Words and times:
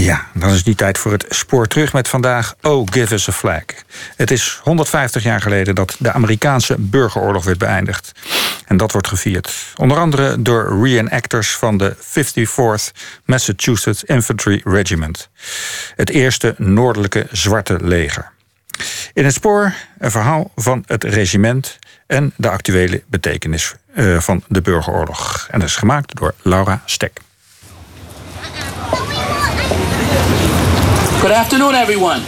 Ja, 0.00 0.26
dan 0.34 0.50
is 0.50 0.64
die 0.64 0.74
tijd 0.74 0.98
voor 0.98 1.12
het 1.12 1.24
spoor 1.28 1.66
terug 1.66 1.92
met 1.92 2.08
vandaag 2.08 2.54
Oh, 2.62 2.86
give 2.90 3.14
us 3.14 3.28
a 3.28 3.32
flag. 3.32 3.62
Het 4.16 4.30
is 4.30 4.60
150 4.62 5.22
jaar 5.22 5.40
geleden 5.40 5.74
dat 5.74 5.96
de 5.98 6.12
Amerikaanse 6.12 6.74
burgeroorlog 6.78 7.44
werd 7.44 7.58
beëindigd. 7.58 8.12
En 8.66 8.76
dat 8.76 8.92
wordt 8.92 9.08
gevierd. 9.08 9.54
Onder 9.76 9.98
andere 9.98 10.42
door 10.42 10.82
reenactors 10.82 11.50
van 11.56 11.76
de 11.76 11.96
54th 11.96 12.98
Massachusetts 13.24 14.04
Infantry 14.04 14.60
Regiment. 14.64 15.28
Het 15.96 16.10
eerste 16.10 16.54
noordelijke 16.56 17.26
zwarte 17.30 17.78
leger. 17.80 18.30
In 19.12 19.24
het 19.24 19.34
spoor 19.34 19.74
een 19.98 20.10
verhaal 20.10 20.50
van 20.54 20.82
het 20.86 21.04
regiment 21.04 21.78
en 22.06 22.32
de 22.36 22.48
actuele 22.48 23.02
betekenis 23.06 23.74
eh, 23.94 24.20
van 24.20 24.42
de 24.48 24.60
burgeroorlog. 24.60 25.48
En 25.50 25.58
dat 25.58 25.68
is 25.68 25.76
gemaakt 25.76 26.16
door 26.16 26.34
Laura 26.42 26.82
Stek. 26.84 27.20
Good 31.20 31.32
afternoon, 31.32 31.74
everyone. 31.74 32.22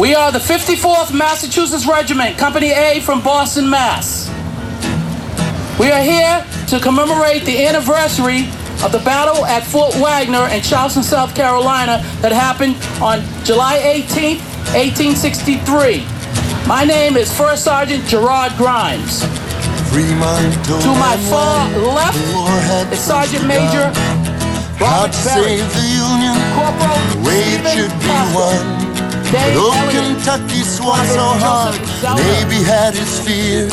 We 0.00 0.16
are 0.16 0.32
the 0.32 0.40
54th 0.40 1.16
Massachusetts 1.16 1.86
Regiment, 1.86 2.36
Company 2.36 2.72
A 2.72 2.98
from 3.00 3.22
Boston, 3.22 3.70
Mass. 3.70 4.28
We 5.78 5.92
are 5.92 6.02
here 6.02 6.44
to 6.70 6.80
commemorate 6.80 7.44
the 7.44 7.64
anniversary 7.64 8.48
of 8.82 8.90
the 8.90 8.98
battle 9.04 9.46
at 9.46 9.62
Fort 9.62 9.94
Wagner 9.94 10.48
in 10.48 10.60
Charleston, 10.60 11.04
South 11.04 11.36
Carolina, 11.36 12.02
that 12.20 12.32
happened 12.32 12.74
on 13.00 13.22
July 13.44 13.76
18, 13.76 14.38
1863. 14.74 16.04
My 16.66 16.84
name 16.84 17.16
is 17.16 17.32
First 17.32 17.62
Sergeant 17.62 18.04
Gerard 18.06 18.56
Grimes. 18.56 19.20
To 19.20 20.90
my 20.98 21.16
far 21.30 21.70
left 21.94 22.18
is 22.92 22.98
Sergeant 22.98 23.46
Major 23.46 23.92
God 24.78 25.14
save 25.14 25.72
the 25.72 25.86
Union 26.10 26.36
the 27.10 27.18
way 27.26 27.42
it 27.56 27.64
should 27.74 27.94
be 28.00 28.16
won. 28.34 28.64
But 29.32 29.56
old 29.56 29.90
Kentucky 29.90 30.62
swore 30.62 31.04
so 31.06 31.26
hard, 31.44 31.80
Navy 32.16 32.62
had 32.62 32.94
his 32.94 33.18
fears. 33.20 33.72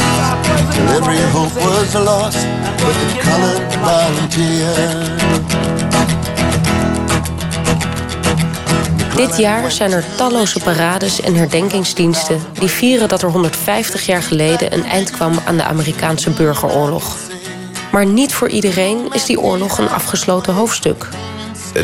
Till 0.74 0.88
every 0.98 1.22
hope 1.34 1.54
was 1.56 1.94
lost 1.96 2.48
but 2.82 2.96
the 3.02 3.20
colored 3.22 3.74
volunteer. 3.76 5.10
Dit 9.16 9.38
jaar 9.38 9.72
zijn 9.72 9.92
er 9.92 10.04
talloze 10.18 10.60
parades 10.60 11.22
en 11.22 11.36
herdenkingsdiensten 11.36 12.42
die 12.54 12.70
vieren 12.70 13.10
dat 13.10 13.22
er 13.22 13.30
150 13.30 14.06
jaar 14.06 14.24
geleden 14.24 14.74
een 14.74 14.86
eind 14.86 15.12
kwam 15.12 15.34
aan 15.46 15.58
de 15.58 15.64
Amerikaanse 15.64 16.30
burgeroorlog. 16.30 17.31
Maar 17.92 18.06
niet 18.06 18.34
voor 18.34 18.50
iedereen 18.50 19.08
is 19.12 19.26
die 19.26 19.40
oorlog 19.40 19.78
een 19.78 19.90
afgesloten 19.90 20.54
hoofdstuk. 20.54 21.08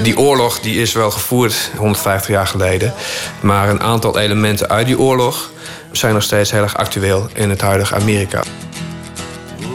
Die 0.01 0.17
oorlog 0.17 0.59
die 0.59 0.81
is 0.81 0.93
wel 0.93 1.11
gevoerd 1.11 1.71
150 1.77 2.29
jaar 2.29 2.47
geleden. 2.47 2.93
Maar 3.39 3.69
een 3.69 3.81
aantal 3.81 4.19
elementen 4.19 4.69
uit 4.69 4.85
die 4.85 4.99
oorlog 4.99 5.51
zijn 5.91 6.13
nog 6.13 6.23
steeds 6.23 6.51
heel 6.51 6.61
erg 6.61 6.77
actueel 6.77 7.27
in 7.33 7.49
het 7.49 7.61
huidige 7.61 7.95
Amerika. 7.95 8.43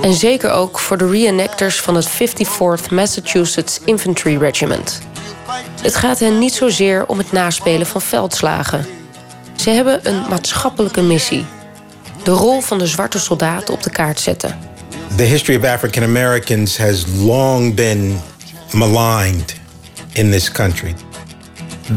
En 0.03 0.15
zeker 0.15 0.51
ook 0.51 0.79
voor 0.79 0.99
de 0.99 1.11
reenactors 1.11 1.81
van 1.81 1.95
het 1.95 2.11
54th 2.11 2.91
Massachusetts 2.91 3.81
Infantry 3.85 4.37
Regiment. 4.37 5.01
Het 5.83 5.95
gaat 5.95 6.19
hen 6.19 6.39
niet 6.39 6.55
zozeer 6.55 7.07
om 7.07 7.19
het 7.19 7.33
naspelen 7.33 7.87
van 7.87 8.03
veldslagen. 8.03 8.87
Ze 9.57 9.71
hebben 9.71 10.01
een 10.03 10.23
maatschappelijke 10.29 11.03
missie. 11.03 11.45
De 12.23 12.31
rol 12.31 12.61
van 12.61 12.79
de 12.79 12.87
zwarte 12.87 13.19
soldaat 13.19 13.71
op 13.71 13.83
de 13.83 13.91
kaart 13.91 14.21
zetten. 14.21 14.72
The 15.17 15.27
history 15.27 15.55
of 15.57 15.65
African 15.65 16.05
Americans 16.05 16.77
has 16.79 17.05
long 17.23 17.75
been 17.75 18.19
maligned 18.75 19.55
in 20.15 20.31
this 20.31 20.49
country. 20.49 20.95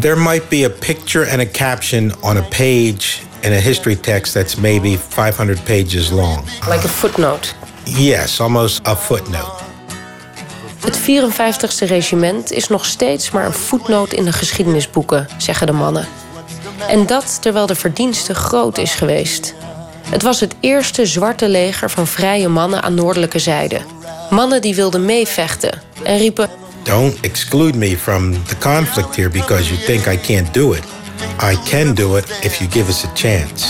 There 0.01 0.17
might 0.17 0.49
be 0.49 0.65
a 0.65 0.69
picture 0.69 1.23
and 1.23 1.41
a 1.41 1.45
caption 1.45 2.11
on 2.21 2.37
a 2.37 2.41
page 2.49 3.23
in 3.43 3.53
a 3.53 3.59
history 3.59 3.95
text 3.95 4.33
that's 4.33 4.57
maybe 4.57 4.97
500 4.97 5.63
pages 5.63 6.11
long. 6.11 6.43
Like 6.67 6.83
a 6.83 6.89
footnote. 6.89 7.55
Yes, 7.85 8.39
almost 8.39 8.87
a 8.87 8.95
footnote. 8.95 9.63
Het 10.79 10.99
54ste 10.99 11.87
regiment 11.87 12.51
is 12.51 12.67
nog 12.67 12.85
steeds 12.85 13.31
maar 13.31 13.45
een 13.45 13.53
voetnoot 13.53 14.13
in 14.13 14.25
de 14.25 14.33
geschiedenisboeken, 14.33 15.27
zeggen 15.37 15.67
de 15.67 15.73
mannen. 15.73 16.07
En 16.87 17.05
dat 17.05 17.41
terwijl 17.41 17.65
de 17.65 17.75
verdienste 17.75 18.35
groot 18.35 18.77
is 18.77 18.93
geweest. 18.93 19.53
Het 20.09 20.21
was 20.21 20.39
het 20.39 20.55
eerste 20.59 21.05
zwarte 21.05 21.49
leger 21.49 21.89
van 21.89 22.07
vrije 22.07 22.47
mannen 22.47 22.81
aan 22.81 22.93
noordelijke 22.93 23.39
zijde. 23.39 23.79
Mannen 24.29 24.61
die 24.61 24.75
wilden 24.75 25.05
meevechten 25.05 25.81
en 26.03 26.17
riepen: 26.17 26.49
Don't 26.83 27.19
exclude 27.21 27.77
me 27.77 27.97
from 27.97 28.45
the 28.45 28.57
conflict 28.57 29.15
here 29.15 29.29
because 29.29 29.73
you 29.73 29.83
think 29.85 30.05
I 30.05 30.33
can't 30.33 30.53
do 30.53 30.73
it. 30.73 30.83
I 31.41 31.57
can 31.69 31.93
do 31.93 32.17
it 32.17 32.25
if 32.41 32.55
you 32.55 32.71
give 32.71 32.89
us 32.89 33.03
a 33.03 33.11
chance. 33.13 33.65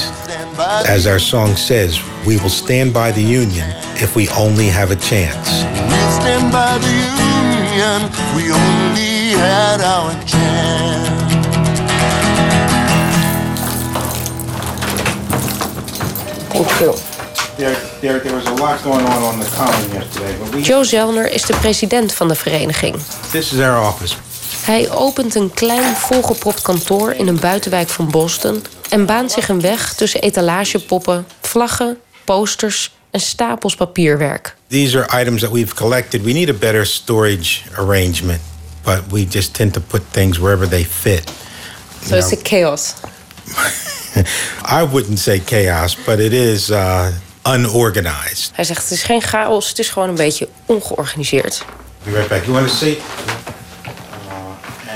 As 0.86 1.06
our 1.06 1.20
song 1.20 1.58
says, 1.58 2.02
we 2.26 2.38
will 2.38 2.50
stand 2.50 2.94
by 2.94 3.12
the 3.12 3.22
Union 3.22 3.68
if 3.96 4.16
we 4.16 4.30
only 4.38 4.70
have 4.70 4.92
a 4.92 4.96
chance. 4.96 5.64
We 5.90 6.00
stand 6.20 6.52
by 6.52 6.78
the 6.80 6.88
Union, 6.88 8.10
we 8.36 8.52
only 8.52 9.36
had 9.38 9.82
our 9.82 10.14
chance. 10.26 11.25
You. 16.56 16.94
There, 17.58 17.76
there, 18.02 18.20
there 18.20 18.34
was 18.34 18.46
a 18.46 18.54
lot 18.54 18.82
going 18.84 19.06
on 19.06 19.24
on 19.24 19.40
the 19.40 19.50
common 19.56 19.92
yesterday, 19.92 20.38
but 20.40 20.54
we. 20.54 20.62
Joe 20.62 20.84
Zelner 20.84 21.32
is 21.32 21.42
de 21.42 21.54
president 21.54 22.14
van 22.14 22.28
de 22.28 22.36
vereniging. 22.36 22.96
This 23.32 23.54
is 23.54 23.60
our 23.60 23.88
office. 23.88 24.16
Hij 24.66 24.92
opent 24.92 25.36
een 25.36 25.54
klein 25.54 25.96
volgepropt 25.96 26.62
kantoor 26.62 27.12
in 27.12 27.28
een 27.28 27.40
buitenwijk 27.40 27.90
van 27.90 28.12
Boston 28.12 28.64
en 28.90 29.06
baant 29.06 29.32
zich 29.32 29.50
een 29.50 29.62
weg 29.62 29.94
tussen 29.94 30.22
etalagepoppen, 30.22 31.28
vlaggen, 31.42 31.98
posters 32.24 32.92
en 33.12 33.20
stapels 33.20 33.76
papierwerk. 33.76 34.56
These 34.68 35.04
are 35.04 35.22
items 35.22 35.42
that 35.42 35.52
we've 35.52 35.74
collected. 35.74 36.24
We 36.24 36.32
need 36.32 36.50
a 36.50 36.54
better 36.54 36.86
storage 36.86 37.62
arrangement, 37.78 38.42
but 38.84 39.00
we 39.10 39.28
just 39.30 39.54
tend 39.54 39.74
to 39.74 39.82
put 39.82 40.02
things 40.12 40.38
wherever 40.38 40.70
they 40.70 40.86
fit. 40.86 41.32
So 42.06 42.16
it's 42.16 42.32
a 42.32 42.42
chaos. 42.42 42.94
I 44.82 44.88
wouldn't 44.92 45.20
say 45.20 45.42
chaos, 45.46 45.96
but 46.06 46.20
it 46.20 46.32
is 46.32 46.70
uh, 46.70 47.08
unorganized. 47.48 48.52
Hij 48.54 48.64
zegt 48.64 48.82
het 48.82 48.92
is 48.92 49.04
geen 49.04 49.22
chaos, 49.22 49.70
het 49.70 49.80
is 49.80 49.90
gewoon 49.90 50.10
een 50.10 50.16
beetje 50.16 50.48
ongeorganiseerd. 50.66 51.66
Be 52.04 52.12
right 52.12 52.28
back. 52.28 52.44
You 52.44 52.54
want 52.54 52.68
to 52.68 52.76
see? 52.76 53.02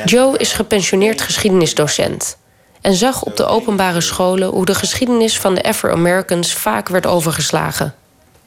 Joe 0.06 0.38
is 0.38 0.52
gepensioneerd 0.52 1.22
geschiedenisdocent 1.22 2.38
en 2.82 2.94
zag 2.94 3.24
op 3.24 3.38
de 3.38 3.46
openbare 3.46 4.02
scholen 4.02 4.50
hoe 4.50 4.66
de 4.66 4.76
geschiedenis 4.76 5.40
van 5.40 5.56
de 5.56 5.64
Afro-Americans 5.64 6.54
vaak 6.54 6.90
werd 6.90 7.06
overgeslagen. 7.06 7.94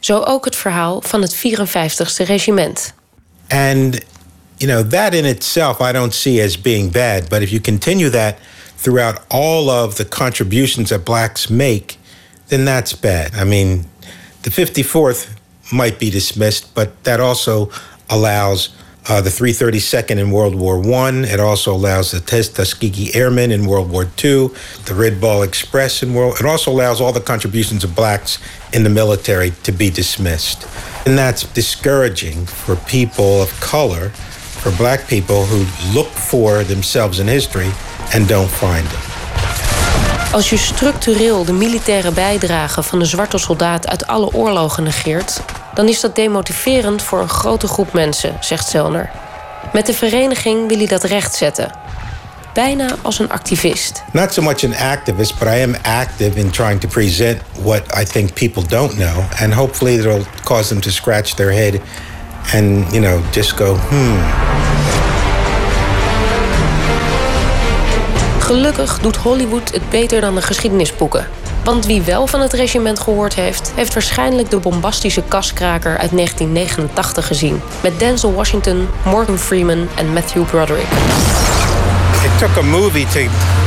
Zo 0.01 0.19
ook 0.19 0.45
het 0.45 0.57
verhaal 0.57 1.03
van 1.05 1.23
het 1.23 1.37
54ste 1.37 2.27
regiment. 2.27 2.93
And, 3.49 3.99
you 4.57 4.73
know, 4.73 4.91
that 4.91 5.15
in 5.15 5.25
itself 5.25 5.81
I 5.81 5.93
don't 5.93 6.15
see 6.15 6.45
as 6.45 6.61
being 6.61 6.93
bad. 6.93 7.29
But 7.29 7.41
if 7.41 7.49
you 7.49 7.61
continue 7.61 8.11
that 8.11 8.35
throughout 8.83 9.25
all 9.31 9.71
of 9.71 9.97
the 9.97 10.05
contributions 10.05 10.91
that 10.91 11.05
blacks 11.05 11.49
make, 11.49 11.99
then 12.49 12.65
that's 12.65 12.93
bad. 12.93 13.33
I 13.35 13.45
mean, 13.45 13.87
the 14.43 14.51
54th 14.51 15.39
might 15.73 16.01
be 16.01 16.11
dismissed, 16.11 16.75
but 16.75 17.05
that 17.05 17.21
also 17.21 17.71
allows 18.11 18.71
uh, 19.09 19.21
the 19.21 19.31
332nd 19.31 20.19
in 20.19 20.31
World 20.31 20.55
War 20.55 20.81
One. 20.81 21.25
It 21.25 21.41
also 21.41 21.73
allows 21.73 22.11
the 22.11 22.21
Tuskegee 22.21 23.15
Airmen 23.15 23.51
in 23.51 23.67
World 23.67 23.91
War 23.91 24.05
Two, 24.17 24.55
the 24.85 24.95
Red 24.95 25.21
Ball 25.21 25.43
Express 25.43 26.03
in 26.03 26.15
World. 26.15 26.37
It 26.39 26.47
also 26.47 26.71
allows 26.71 27.01
all 27.01 27.13
the 27.13 27.21
contributions 27.21 27.85
of 27.85 27.95
blacks 27.95 28.39
in 28.73 28.83
the 28.85 28.91
military 28.91 29.53
to 29.63 29.73
be 29.73 29.91
dismissed, 29.91 30.67
and 31.07 31.17
that's 31.17 31.45
discouraging 31.53 32.47
for 32.47 32.77
people 32.77 33.43
of 33.43 33.51
color, 33.61 34.13
for 34.63 34.73
black 34.73 35.07
people 35.07 35.45
who 35.45 35.65
look 35.93 36.09
for 36.15 36.65
themselves 36.67 37.19
in 37.19 37.27
history 37.27 37.71
and 38.13 38.29
don't 38.29 38.51
find 38.51 38.91
them. 38.91 39.01
Als 40.33 40.51
je 40.51 40.57
structureel 40.57 41.45
de 41.45 41.53
militaire 41.53 42.11
bijdrage 42.11 42.83
van 42.83 42.99
de 42.99 43.05
zwarte 43.05 43.39
soldaat 43.39 43.89
uit 43.89 44.07
alle 44.07 44.33
oorlogen 44.33 44.83
negeert, 44.83 45.41
dan 45.75 45.89
is 45.89 46.01
dat 46.01 46.17
demotiverend 46.17 47.03
voor 47.03 47.21
een 47.21 47.29
grote 47.29 47.67
groep 47.67 47.93
mensen, 47.93 48.37
zegt 48.41 48.69
Zelner. 48.69 49.11
Met 49.73 49.87
de 49.87 49.95
vereniging 49.95 50.69
wil 50.69 50.77
hij 50.77 50.87
dat 50.87 51.03
rechtzetten. 51.03 51.71
Bijna 52.55 52.97
als 53.03 53.19
een 53.19 53.31
activist. 53.31 54.03
Not 54.13 54.33
so 54.33 54.43
much 54.43 54.65
an 54.65 54.75
activist, 54.77 55.39
but 55.39 55.49
I 55.49 55.63
am 55.63 55.75
active 55.83 56.39
in 56.39 56.51
trying 56.51 56.81
to 56.81 56.89
present 56.89 57.41
what 57.63 57.83
I 58.01 58.05
think 58.05 58.33
people 58.33 58.63
don't 58.67 58.95
know, 58.95 59.25
and 59.41 59.53
hopefully 59.53 59.99
it'll 59.99 60.25
cause 60.45 60.69
them 60.69 60.81
to 60.81 60.91
scratch 60.91 61.35
their 61.35 61.53
head 61.53 61.81
and, 62.55 62.93
you 62.93 63.01
know, 63.01 63.21
just 63.31 63.53
go, 63.57 63.77
hmm. 63.89 64.19
Gelukkig 68.39 68.99
doet 68.99 69.17
Hollywood 69.17 69.73
het 69.73 69.91
beter 69.91 70.21
dan 70.21 70.35
de 70.35 70.43
geschiedenisboeken. 70.43 71.27
Want 71.65 71.87
wie 71.87 72.03
wel 72.03 72.27
van 72.27 72.41
het 72.41 72.53
regiment 72.53 73.01
gehoord 73.01 73.35
heeft, 73.35 73.73
heeft 73.75 73.93
waarschijnlijk 73.93 74.51
de 74.51 74.59
bombastische 74.59 75.23
kaskraker 75.29 75.99
uit 75.99 76.11
1989 76.11 77.27
gezien. 77.27 77.61
Met 77.83 77.99
Denzel 77.99 78.35
Washington, 78.35 78.89
Morgan 79.05 79.39
Freeman 79.39 79.89
en 79.95 80.13
Matthew 80.13 80.45
Broderick. 80.45 80.87
It 82.25 82.39
took 82.39 82.57
a 82.57 82.63
movie 82.63 83.07
to 83.07 83.21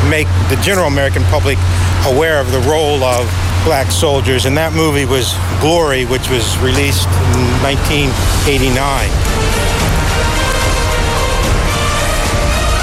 make 0.09 0.27
the 0.47 0.61
general 0.61 0.85
American 0.85 1.23
public 1.29 1.57
aware 2.05 2.41
of 2.41 2.51
the 2.51 2.69
role 2.69 3.03
of 3.03 3.54
black 3.65 3.91
soldiers, 3.91 4.45
and 4.45 4.55
that 4.55 4.73
movie 4.73 5.05
was 5.07 5.35
Glory, 5.59 6.05
which 6.05 6.29
was 6.29 6.57
released 6.61 7.07
in 7.33 7.61
1989. 7.61 9.09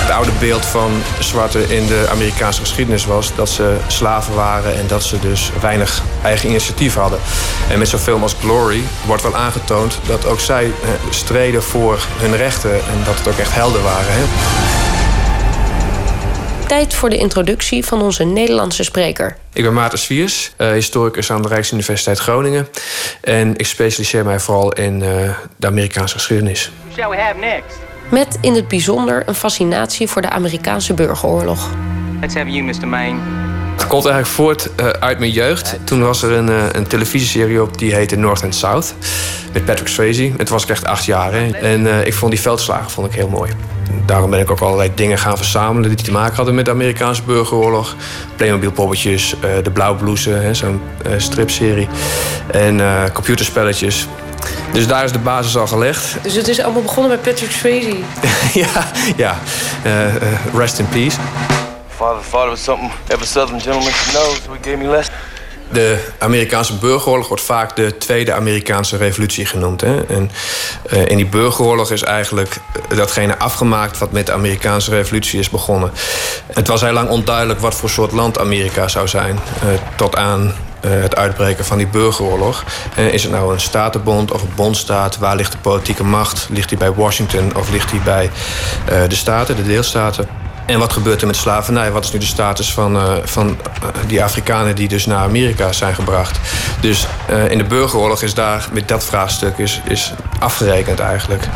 Het 0.00 0.10
oude 0.10 0.30
beeld 0.38 0.64
van 0.64 1.02
zwarte 1.18 1.74
in 1.76 1.86
de 1.86 2.08
Amerikaanse 2.10 2.60
geschiedenis 2.60 3.04
was 3.04 3.34
dat 3.34 3.48
ze 3.48 3.76
slaven 3.86 4.34
waren 4.34 4.78
en 4.78 4.86
dat 4.86 5.02
ze 5.02 5.18
dus 5.18 5.50
weinig 5.60 6.02
eigen 6.22 6.48
initiatief 6.48 6.94
hadden. 6.94 7.18
En 7.70 7.78
met 7.78 7.88
zo'n 7.88 7.98
film 7.98 8.22
als 8.22 8.36
Glory 8.40 8.82
wordt 9.06 9.22
wel 9.22 9.36
aangetoond 9.36 9.98
dat 10.06 10.26
ook 10.26 10.40
zij 10.40 10.64
eh, 10.64 10.88
streden 11.10 11.62
voor 11.62 11.98
hun 12.16 12.36
rechten 12.36 12.74
en 12.74 13.04
dat 13.04 13.18
het 13.18 13.28
ook 13.28 13.38
echt 13.38 13.54
helden 13.54 13.82
waren. 13.82 14.12
Hè. 14.12 14.71
Tijd 16.72 16.94
voor 16.94 17.10
de 17.10 17.16
introductie 17.16 17.84
van 17.84 18.02
onze 18.02 18.24
Nederlandse 18.24 18.84
spreker. 18.84 19.36
Ik 19.52 19.62
ben 19.62 19.72
Maarten 19.72 19.98
Swiers, 19.98 20.52
uh, 20.58 20.70
historicus 20.70 21.30
aan 21.30 21.42
de 21.42 21.48
Rijksuniversiteit 21.48 22.18
Groningen. 22.18 22.68
En 23.20 23.56
ik 23.56 23.66
specialiseer 23.66 24.24
mij 24.24 24.40
vooral 24.40 24.72
in 24.72 25.00
uh, 25.00 25.36
de 25.56 25.66
Amerikaanse 25.66 26.14
geschiedenis. 26.14 26.70
Shall 26.94 27.10
we 27.10 27.16
have 27.16 27.38
next? 27.38 27.78
Met 28.10 28.38
in 28.40 28.54
het 28.54 28.68
bijzonder 28.68 29.22
een 29.26 29.34
fascinatie 29.34 30.08
voor 30.08 30.22
de 30.22 30.30
Amerikaanse 30.30 30.94
burgeroorlog. 30.94 31.70
Let's 32.20 32.34
have 32.34 32.50
you, 32.50 32.62
Mr. 32.62 32.88
Maine. 32.88 33.41
Het 33.72 33.86
komt 33.86 34.06
eigenlijk 34.06 34.34
voort 34.34 34.68
uh, 34.80 34.86
uit 34.86 35.18
mijn 35.18 35.30
jeugd. 35.30 35.78
Toen 35.84 36.02
was 36.02 36.22
er 36.22 36.32
een, 36.32 36.48
uh, 36.48 36.64
een 36.72 36.86
televisieserie 36.86 37.62
op 37.62 37.78
die 37.78 37.94
heette 37.94 38.16
North 38.16 38.44
and 38.44 38.54
South. 38.54 38.94
Met 39.52 39.64
Patrick 39.64 39.88
Swayze. 39.88 40.32
Het 40.36 40.48
was 40.48 40.62
ik 40.62 40.68
echt 40.68 40.84
acht 40.84 41.04
jaar. 41.04 41.32
Hè. 41.32 41.50
En 41.50 41.80
uh, 41.80 42.06
ik 42.06 42.14
vond 42.14 42.32
die 42.32 42.40
veldslagen 42.40 42.90
vond 42.90 43.06
ik 43.06 43.12
heel 43.12 43.28
mooi. 43.28 43.52
Daarom 44.06 44.30
ben 44.30 44.40
ik 44.40 44.50
ook 44.50 44.60
allerlei 44.60 44.90
dingen 44.94 45.18
gaan 45.18 45.36
verzamelen 45.36 45.88
die 45.88 46.04
te 46.04 46.12
maken 46.12 46.36
hadden 46.36 46.54
met 46.54 46.64
de 46.64 46.70
Amerikaanse 46.70 47.22
burgeroorlog. 47.22 47.96
Playmobil 48.36 48.72
poppetjes, 48.72 49.34
de 49.62 49.70
Blauwblouse, 49.70 50.48
zo'n 50.52 50.80
stripserie. 51.16 51.88
En 52.50 52.80
computerspelletjes. 53.12 54.06
Dus 54.72 54.86
daar 54.86 55.04
is 55.04 55.12
de 55.12 55.18
basis 55.18 55.56
al 55.56 55.66
gelegd. 55.66 56.16
Dus 56.22 56.34
het 56.34 56.48
is 56.48 56.60
allemaal 56.60 56.82
begonnen 56.82 57.10
met 57.10 57.22
Patrick 57.22 57.50
Swayze? 57.50 57.96
ja, 58.62 58.86
ja. 59.16 59.38
Uh, 59.86 60.14
uh, 60.14 60.20
rest 60.54 60.78
in 60.78 60.88
peace. 60.88 61.16
Father 62.02 62.22
thought 62.30 62.46
it 62.46 62.50
was 62.50 62.64
something 62.64 62.90
every 63.08 63.26
southern 63.26 63.60
gentleman 63.60 63.92
should 63.92 64.64
gave 64.64 64.76
me 64.76 64.88
lessons. 64.88 65.16
De 65.72 65.98
Amerikaanse 66.18 66.74
burgeroorlog 66.74 67.28
wordt 67.28 67.42
vaak 67.42 67.76
de 67.76 67.98
Tweede 67.98 68.32
Amerikaanse 68.32 68.96
Revolutie 68.96 69.46
genoemd. 69.46 69.80
Hè? 69.80 70.04
En 70.04 70.30
uh, 70.92 71.06
in 71.06 71.16
die 71.16 71.26
burgeroorlog 71.26 71.90
is 71.90 72.02
eigenlijk 72.02 72.56
datgene 72.88 73.38
afgemaakt 73.38 73.98
wat 73.98 74.12
met 74.12 74.26
de 74.26 74.32
Amerikaanse 74.32 74.90
Revolutie 74.90 75.38
is 75.38 75.50
begonnen. 75.50 75.90
Het 76.52 76.68
was 76.68 76.80
heel 76.80 76.92
lang 76.92 77.08
onduidelijk 77.08 77.60
wat 77.60 77.74
voor 77.74 77.90
soort 77.90 78.12
land 78.12 78.38
Amerika 78.38 78.88
zou 78.88 79.08
zijn. 79.08 79.38
Uh, 79.64 79.70
tot 79.96 80.16
aan 80.16 80.42
uh, 80.42 80.52
het 81.02 81.16
uitbreken 81.16 81.64
van 81.64 81.78
die 81.78 81.86
burgeroorlog. 81.86 82.64
Is 82.96 83.22
het 83.22 83.32
nou 83.32 83.52
een 83.52 83.60
statenbond 83.60 84.30
of 84.30 84.42
een 84.42 84.52
bondstaat? 84.54 85.18
Waar 85.18 85.36
ligt 85.36 85.52
de 85.52 85.58
politieke 85.58 86.04
macht? 86.04 86.46
Ligt 86.50 86.68
die 86.68 86.78
bij 86.78 86.92
Washington 86.92 87.56
of 87.56 87.70
ligt 87.70 87.90
die 87.90 88.00
bij 88.00 88.30
de 89.08 89.14
staten, 89.14 89.56
de 89.56 89.62
deelstaten? 89.62 90.41
En 90.66 90.78
wat 90.78 90.92
gebeurt 90.92 91.20
er 91.20 91.26
met 91.26 91.36
slavernij? 91.36 91.92
Wat 91.92 92.04
is 92.04 92.12
nu 92.12 92.18
de 92.18 92.26
status 92.26 92.72
van, 92.72 92.96
uh, 92.96 93.12
van 93.24 93.48
uh, 93.48 93.88
die 94.06 94.22
Afrikanen 94.22 94.74
die 94.74 94.88
dus 94.88 95.06
naar 95.06 95.22
Amerika 95.22 95.72
zijn 95.72 95.94
gebracht? 95.94 96.38
Dus 96.80 97.06
uh, 97.30 97.50
in 97.50 97.58
de 97.58 97.64
burgeroorlog 97.64 98.22
is 98.22 98.34
daar 98.34 98.68
met 98.72 98.88
dat 98.88 99.04
vraagstuk 99.04 99.58
is, 99.58 99.80
is 99.84 100.12
afgerekend 100.38 101.00
eigenlijk. 101.00 101.48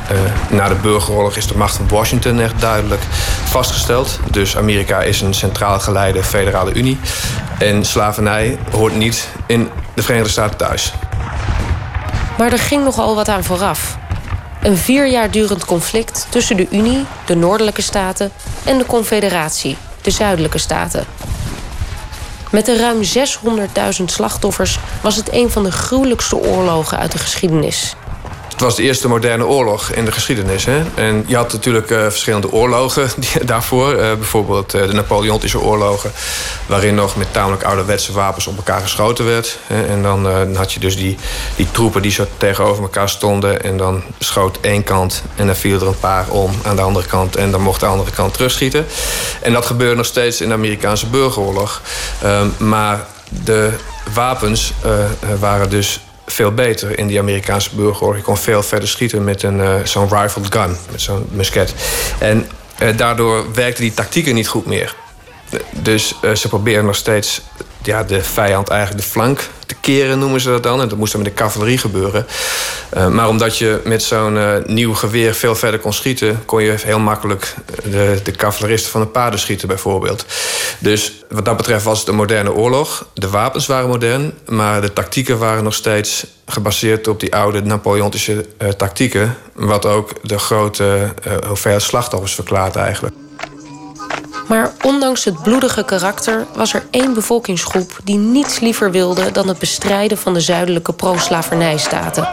na 0.48 0.68
de 0.68 0.74
burgeroorlog 0.74 1.36
is 1.36 1.46
de 1.46 1.56
macht 1.56 1.76
van 1.76 1.88
Washington 1.88 2.40
echt 2.40 2.60
duidelijk 2.60 3.02
vastgesteld. 3.44 4.20
Dus 4.30 4.56
Amerika 4.56 5.02
is 5.02 5.20
een 5.20 5.34
centraal 5.34 5.80
geleide 5.80 6.24
federale 6.24 6.74
unie. 6.74 6.98
En 7.58 7.84
slavernij 7.84 8.58
hoort 8.70 8.96
niet 8.96 9.28
in 9.46 9.70
de 9.94 10.02
Verenigde 10.02 10.30
Staten 10.30 10.56
thuis. 10.56 10.92
Maar 12.38 12.52
er 12.52 12.58
ging 12.58 12.84
nogal 12.84 13.14
wat 13.14 13.28
aan 13.28 13.44
vooraf. 13.44 13.96
Een 14.66 14.76
vier 14.76 15.06
jaar 15.06 15.30
durend 15.30 15.64
conflict 15.64 16.26
tussen 16.28 16.56
de 16.56 16.66
Unie, 16.70 17.04
de 17.26 17.34
Noordelijke 17.36 17.82
Staten, 17.82 18.30
en 18.64 18.78
de 18.78 18.86
Confederatie, 18.86 19.76
de 20.02 20.10
Zuidelijke 20.10 20.58
Staten. 20.58 21.04
Met 22.50 22.66
de 22.66 22.76
ruim 22.76 23.00
600.000 23.98 24.04
slachtoffers 24.04 24.78
was 25.02 25.16
het 25.16 25.32
een 25.32 25.50
van 25.50 25.62
de 25.62 25.72
gruwelijkste 25.72 26.36
oorlogen 26.36 26.98
uit 26.98 27.12
de 27.12 27.18
geschiedenis. 27.18 27.94
Het 28.56 28.64
was 28.64 28.76
de 28.76 28.82
eerste 28.82 29.08
moderne 29.08 29.46
oorlog 29.46 29.90
in 29.90 30.04
de 30.04 30.12
geschiedenis. 30.12 30.64
Hè? 30.64 30.82
En 30.94 31.24
je 31.26 31.36
had 31.36 31.52
natuurlijk 31.52 31.90
uh, 31.90 32.00
verschillende 32.00 32.52
oorlogen 32.52 33.10
daarvoor. 33.44 33.92
Uh, 33.92 33.98
bijvoorbeeld 33.98 34.74
uh, 34.74 34.86
de 34.86 34.92
Napoleontische 34.92 35.60
oorlogen... 35.60 36.12
waarin 36.66 36.94
nog 36.94 37.16
met 37.16 37.32
tamelijk 37.32 37.62
ouderwetse 37.62 38.12
wapens 38.12 38.46
op 38.46 38.56
elkaar 38.56 38.80
geschoten 38.80 39.24
werd. 39.24 39.58
Hè? 39.66 39.86
En 39.86 40.02
dan, 40.02 40.22
dan, 40.22 40.54
had 40.54 40.72
je 40.72 40.80
dus 40.80 40.96
die, 40.96 41.16
die 41.56 41.70
troepen 41.70 42.02
die 42.02 42.10
zo 42.10 42.26
tegenover 42.36 42.82
elkaar 42.82 43.08
stonden... 43.08 43.62
en 43.62 43.76
dan 43.76 44.02
schoot 44.18 44.58
één 44.60 44.84
kant 44.84 45.22
en 45.34 45.46
dan 45.46 45.56
viel 45.56 45.80
er 45.80 45.86
een 45.86 45.98
paar 45.98 46.28
om 46.28 46.50
aan 46.64 46.76
de 46.76 46.82
andere 46.82 47.06
kant... 47.06 47.36
en 47.36 47.50
dan 47.50 47.60
mocht 47.60 47.80
de 47.80 47.86
andere 47.86 48.10
kant 48.10 48.32
terugschieten. 48.32 48.86
En 49.40 49.52
dat 49.52 49.66
gebeurde 49.66 49.96
nog 49.96 50.06
steeds 50.06 50.40
in 50.40 50.48
de 50.48 50.54
Amerikaanse 50.54 51.06
burgeroorlog. 51.06 51.82
Ehm, 52.22 52.48
maar 52.58 53.06
de 53.28 53.72
wapens 54.14 54.72
waren 55.40 55.70
dus 55.70 56.00
veel 56.26 56.52
beter 56.52 56.98
in 56.98 57.06
die 57.06 57.18
Amerikaanse 57.18 57.70
burgeroorlog. 57.74 58.16
Je 58.16 58.22
kon 58.22 58.36
veel 58.36 58.62
verder 58.62 58.88
schieten 58.88 59.24
met 59.24 59.42
een, 59.42 59.58
uh, 59.58 59.74
zo'n 59.84 60.08
rifled 60.08 60.54
gun, 60.54 60.76
met 60.90 61.00
zo'n 61.00 61.28
musket. 61.30 61.74
En 62.18 62.48
uh, 62.82 62.96
daardoor 62.96 63.54
werkten 63.54 63.82
die 63.82 63.94
tactieken 63.94 64.34
niet 64.34 64.48
goed 64.48 64.66
meer. 64.66 64.94
Dus 65.70 66.14
uh, 66.22 66.34
ze 66.34 66.48
proberen 66.48 66.84
nog 66.84 66.96
steeds 66.96 67.42
ja, 67.82 68.02
de 68.02 68.22
vijand 68.22 68.68
eigenlijk 68.68 69.02
de 69.02 69.08
flank 69.10 69.48
te 69.66 69.74
keren, 69.80 70.18
noemen 70.18 70.40
ze 70.40 70.48
dat 70.48 70.62
dan. 70.62 70.80
En 70.80 70.88
dat 70.88 70.98
moest 70.98 71.12
dan 71.12 71.22
met 71.22 71.30
de 71.30 71.42
cavalerie 71.42 71.78
gebeuren. 71.78 72.26
Uh, 72.96 73.08
maar 73.08 73.28
omdat 73.28 73.58
je 73.58 73.80
met 73.84 74.02
zo'n 74.02 74.36
uh, 74.36 74.54
nieuw 74.66 74.94
geweer 74.94 75.34
veel 75.34 75.54
verder 75.54 75.80
kon 75.80 75.92
schieten... 75.92 76.42
kon 76.44 76.62
je 76.62 76.74
heel 76.82 76.98
makkelijk 76.98 77.54
de, 77.82 78.20
de 78.22 78.30
cavaleristen 78.30 78.90
van 78.90 79.00
de 79.00 79.06
paarden 79.06 79.40
schieten, 79.40 79.68
bijvoorbeeld. 79.68 80.24
Dus 80.78 81.24
wat 81.28 81.44
dat 81.44 81.56
betreft 81.56 81.84
was 81.84 81.98
het 81.98 82.08
een 82.08 82.14
moderne 82.14 82.52
oorlog. 82.52 83.06
De 83.14 83.28
wapens 83.28 83.66
waren 83.66 83.88
modern, 83.88 84.32
maar 84.46 84.80
de 84.80 84.92
tactieken 84.92 85.38
waren 85.38 85.64
nog 85.64 85.74
steeds 85.74 86.26
gebaseerd 86.46 87.08
op 87.08 87.20
die 87.20 87.34
oude 87.34 87.62
Napoleontische 87.62 88.46
tactieken. 88.76 89.36
Wat 89.54 89.86
ook 89.86 90.12
de 90.22 90.38
grote 90.38 91.14
hoeveelheid 91.46 91.82
slachtoffers 91.82 92.34
verklaart 92.34 92.76
eigenlijk. 92.76 93.14
Maar 94.48 94.72
ondanks 94.82 95.24
het 95.24 95.42
bloedige 95.42 95.84
karakter 95.84 96.46
was 96.54 96.74
er 96.74 96.86
één 96.90 97.14
bevolkingsgroep 97.14 97.98
die 98.04 98.16
niets 98.16 98.60
liever 98.60 98.90
wilde 98.90 99.30
dan 99.32 99.48
het 99.48 99.58
bestrijden 99.58 100.18
van 100.18 100.34
de 100.34 100.40
zuidelijke 100.40 100.92
pro-slavernijstaten. 100.92 102.28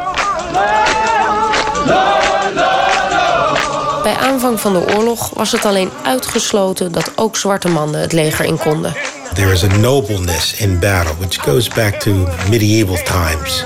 Bij 4.03 4.15
aanvang 4.15 4.59
van 4.59 4.73
de 4.73 4.95
oorlog 4.95 5.29
was 5.33 5.51
het 5.51 5.65
alleen 5.65 5.89
uitgesloten 6.03 6.91
dat 6.91 7.11
ook 7.15 7.37
zwarte 7.37 7.67
mannen 7.67 8.01
het 8.01 8.11
leger 8.11 8.45
in 8.45 8.57
konden. 8.57 8.95
There 9.33 9.51
is 9.51 9.63
a 9.63 9.77
nobleness 9.77 10.53
in 10.53 10.79
battle 10.79 11.13
which 11.19 11.41
goes 11.41 11.67
back 11.67 11.93
to 11.93 12.11
medieval 12.49 12.95
times. 12.95 13.63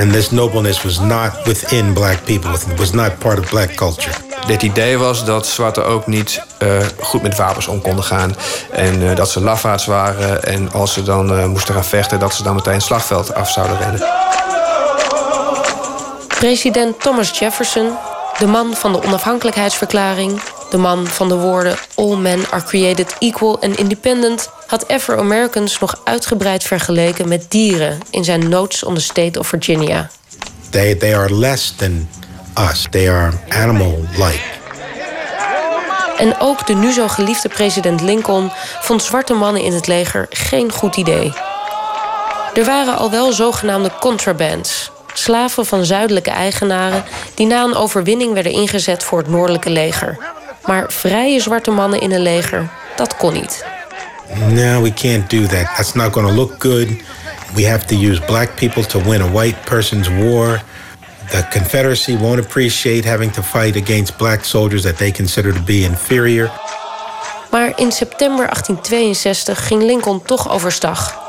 And 0.00 0.12
this 0.12 0.30
nobleness 0.30 0.82
was 0.82 0.98
not 0.98 1.32
within 1.44 1.92
black 1.92 2.24
people. 2.24 2.50
It 2.50 2.78
was 2.78 2.92
not 2.92 3.18
part 3.18 3.38
of 3.38 3.50
black 3.50 3.74
culture. 3.74 4.31
Het 4.46 4.62
idee 4.62 4.98
was 4.98 5.24
dat 5.24 5.46
zwarten 5.46 5.86
ook 5.86 6.06
niet 6.06 6.42
uh, 6.62 6.86
goed 7.00 7.22
met 7.22 7.36
wapens 7.36 7.66
om 7.66 7.80
konden 7.80 8.04
gaan. 8.04 8.36
En 8.70 9.00
uh, 9.00 9.16
dat 9.16 9.30
ze 9.30 9.40
lafaards 9.40 9.86
waren. 9.86 10.44
En 10.44 10.72
als 10.72 10.92
ze 10.92 11.02
dan 11.02 11.32
uh, 11.32 11.46
moesten 11.46 11.74
gaan 11.74 11.84
vechten, 11.84 12.18
dat 12.18 12.34
ze 12.34 12.42
dan 12.42 12.54
meteen 12.54 12.72
het 12.72 12.82
slagveld 12.82 13.34
af 13.34 13.50
zouden 13.50 13.78
rennen. 13.78 14.00
President 16.28 17.00
Thomas 17.00 17.38
Jefferson, 17.38 17.92
de 18.38 18.46
man 18.46 18.74
van 18.74 18.92
de 18.92 19.02
onafhankelijkheidsverklaring, 19.02 20.40
de 20.70 20.76
man 20.76 21.06
van 21.06 21.28
de 21.28 21.36
woorden 21.36 21.76
All 21.94 22.16
men 22.16 22.50
are 22.50 22.62
created 22.62 23.16
equal 23.18 23.60
and 23.60 23.76
independent, 23.76 24.50
had 24.66 24.88
Afro-Americans 24.88 25.78
nog 25.78 26.00
uitgebreid 26.04 26.62
vergeleken 26.62 27.28
met 27.28 27.44
dieren 27.48 27.98
in 28.10 28.24
zijn 28.24 28.48
Notes 28.48 28.84
on 28.84 28.94
the 28.94 29.00
State 29.00 29.38
of 29.38 29.46
Virginia. 29.46 30.10
They, 30.70 30.94
they 30.94 31.16
are 31.16 31.34
less 31.34 31.74
than 31.76 32.08
us. 32.58 32.86
They 32.90 33.10
are 33.10 33.32
animal-like. 33.48 34.60
En 36.18 36.40
ook 36.40 36.66
de 36.66 36.74
nu 36.74 36.92
zo 36.92 37.08
geliefde 37.08 37.48
president 37.48 38.00
Lincoln 38.00 38.50
vond 38.80 39.02
zwarte 39.02 39.34
mannen 39.34 39.62
in 39.62 39.72
het 39.72 39.86
leger 39.86 40.26
geen 40.30 40.72
goed 40.72 40.96
idee. 40.96 41.32
Er 42.54 42.64
waren 42.64 42.96
al 42.96 43.10
wel 43.10 43.32
zogenaamde 43.32 43.90
contrabands, 44.00 44.90
slaven 45.12 45.66
van 45.66 45.84
zuidelijke 45.84 46.30
eigenaren 46.30 47.04
die 47.34 47.46
na 47.46 47.62
een 47.62 47.74
overwinning 47.74 48.32
werden 48.34 48.52
ingezet 48.52 49.04
voor 49.04 49.18
het 49.18 49.28
noordelijke 49.28 49.70
leger. 49.70 50.18
Maar 50.66 50.84
vrije 50.88 51.40
zwarte 51.40 51.70
mannen 51.70 52.00
in 52.00 52.12
een 52.12 52.22
leger, 52.22 52.68
dat 52.96 53.16
kon 53.16 53.32
niet. 53.32 53.64
No, 54.48 54.82
we 54.82 54.92
can't 54.92 55.30
do 55.30 55.46
that. 55.46 55.76
That's 55.76 55.92
not 55.92 56.12
going 56.12 56.28
to 56.28 56.34
look 56.34 56.54
good. 56.58 56.88
We 57.54 57.68
have 57.68 57.86
to 57.86 57.96
use 57.96 58.20
black 58.20 58.54
people 58.54 58.86
to 58.86 59.00
win 59.00 59.20
a 59.20 59.30
white 59.30 59.56
person's 59.64 60.08
war. 60.08 60.62
The 61.32 61.46
Confederacy 61.50 62.16
won't 62.16 62.38
appreciate 62.38 63.08
having 63.08 63.32
to 63.32 63.42
fight 63.42 63.76
against 63.76 64.16
black 64.16 64.44
soldiers 64.44 64.82
that 64.82 64.96
they 64.96 65.10
consider 65.10 65.52
to 65.52 65.62
be 65.62 65.72
inferior. 65.72 66.50
Maar 67.50 67.72
in 67.76 67.92
september 67.92 68.46
1862 68.46 69.66
ging 69.66 69.82
Lincoln 69.82 70.22
toch 70.22 70.50
overstag. 70.50 71.20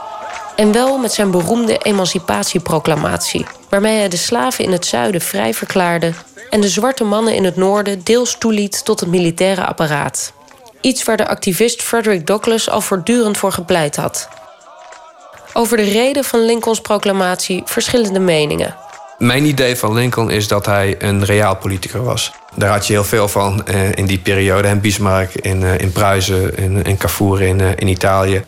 En 0.55 0.71
wel 0.71 0.97
met 0.97 1.13
zijn 1.13 1.31
beroemde 1.31 1.77
emancipatieproclamatie, 1.77 3.45
waarmee 3.69 3.97
hij 3.97 4.09
de 4.09 4.17
slaven 4.17 4.63
in 4.63 4.71
het 4.71 4.85
zuiden 4.85 5.21
vrij 5.21 5.53
verklaarde 5.53 6.13
en 6.49 6.61
de 6.61 6.69
zwarte 6.69 7.03
mannen 7.03 7.35
in 7.35 7.43
het 7.43 7.55
noorden 7.55 8.03
deels 8.03 8.35
toeliet 8.37 8.85
tot 8.85 8.99
het 8.99 9.09
militaire 9.09 9.65
apparaat. 9.65 10.33
Iets 10.81 11.03
waar 11.03 11.17
de 11.17 11.27
activist 11.27 11.81
Frederick 11.81 12.27
Douglass 12.27 12.69
al 12.69 12.81
voortdurend 12.81 13.37
voor 13.37 13.51
gepleit 13.51 13.95
had. 13.95 14.27
Over 15.53 15.77
de 15.77 15.83
reden 15.83 16.23
van 16.23 16.45
Lincolns 16.45 16.81
proclamatie 16.81 17.61
verschillende 17.65 18.19
meningen. 18.19 18.75
Mijn 19.17 19.45
idee 19.45 19.75
van 19.75 19.93
Lincoln 19.93 20.29
is 20.29 20.47
dat 20.47 20.65
hij 20.65 20.95
een 20.99 21.25
reaal 21.25 21.55
politicus 21.55 22.01
was. 22.01 22.31
Daar 22.55 22.69
had 22.69 22.87
je 22.87 22.93
heel 22.93 23.03
veel 23.03 23.27
van 23.27 23.65
eh, 23.65 23.91
in 23.91 24.05
die 24.05 24.19
periode. 24.19 24.67
En 24.67 24.81
Bismarck 24.81 25.33
in, 25.33 25.61
uh, 25.61 25.77
in 25.77 25.91
Pruisen, 25.91 26.57
in, 26.57 26.83
in 26.83 26.97
Cavour 26.97 27.41
in, 27.41 27.59
uh, 27.59 27.69
in 27.75 27.87
Italië. 27.87 28.43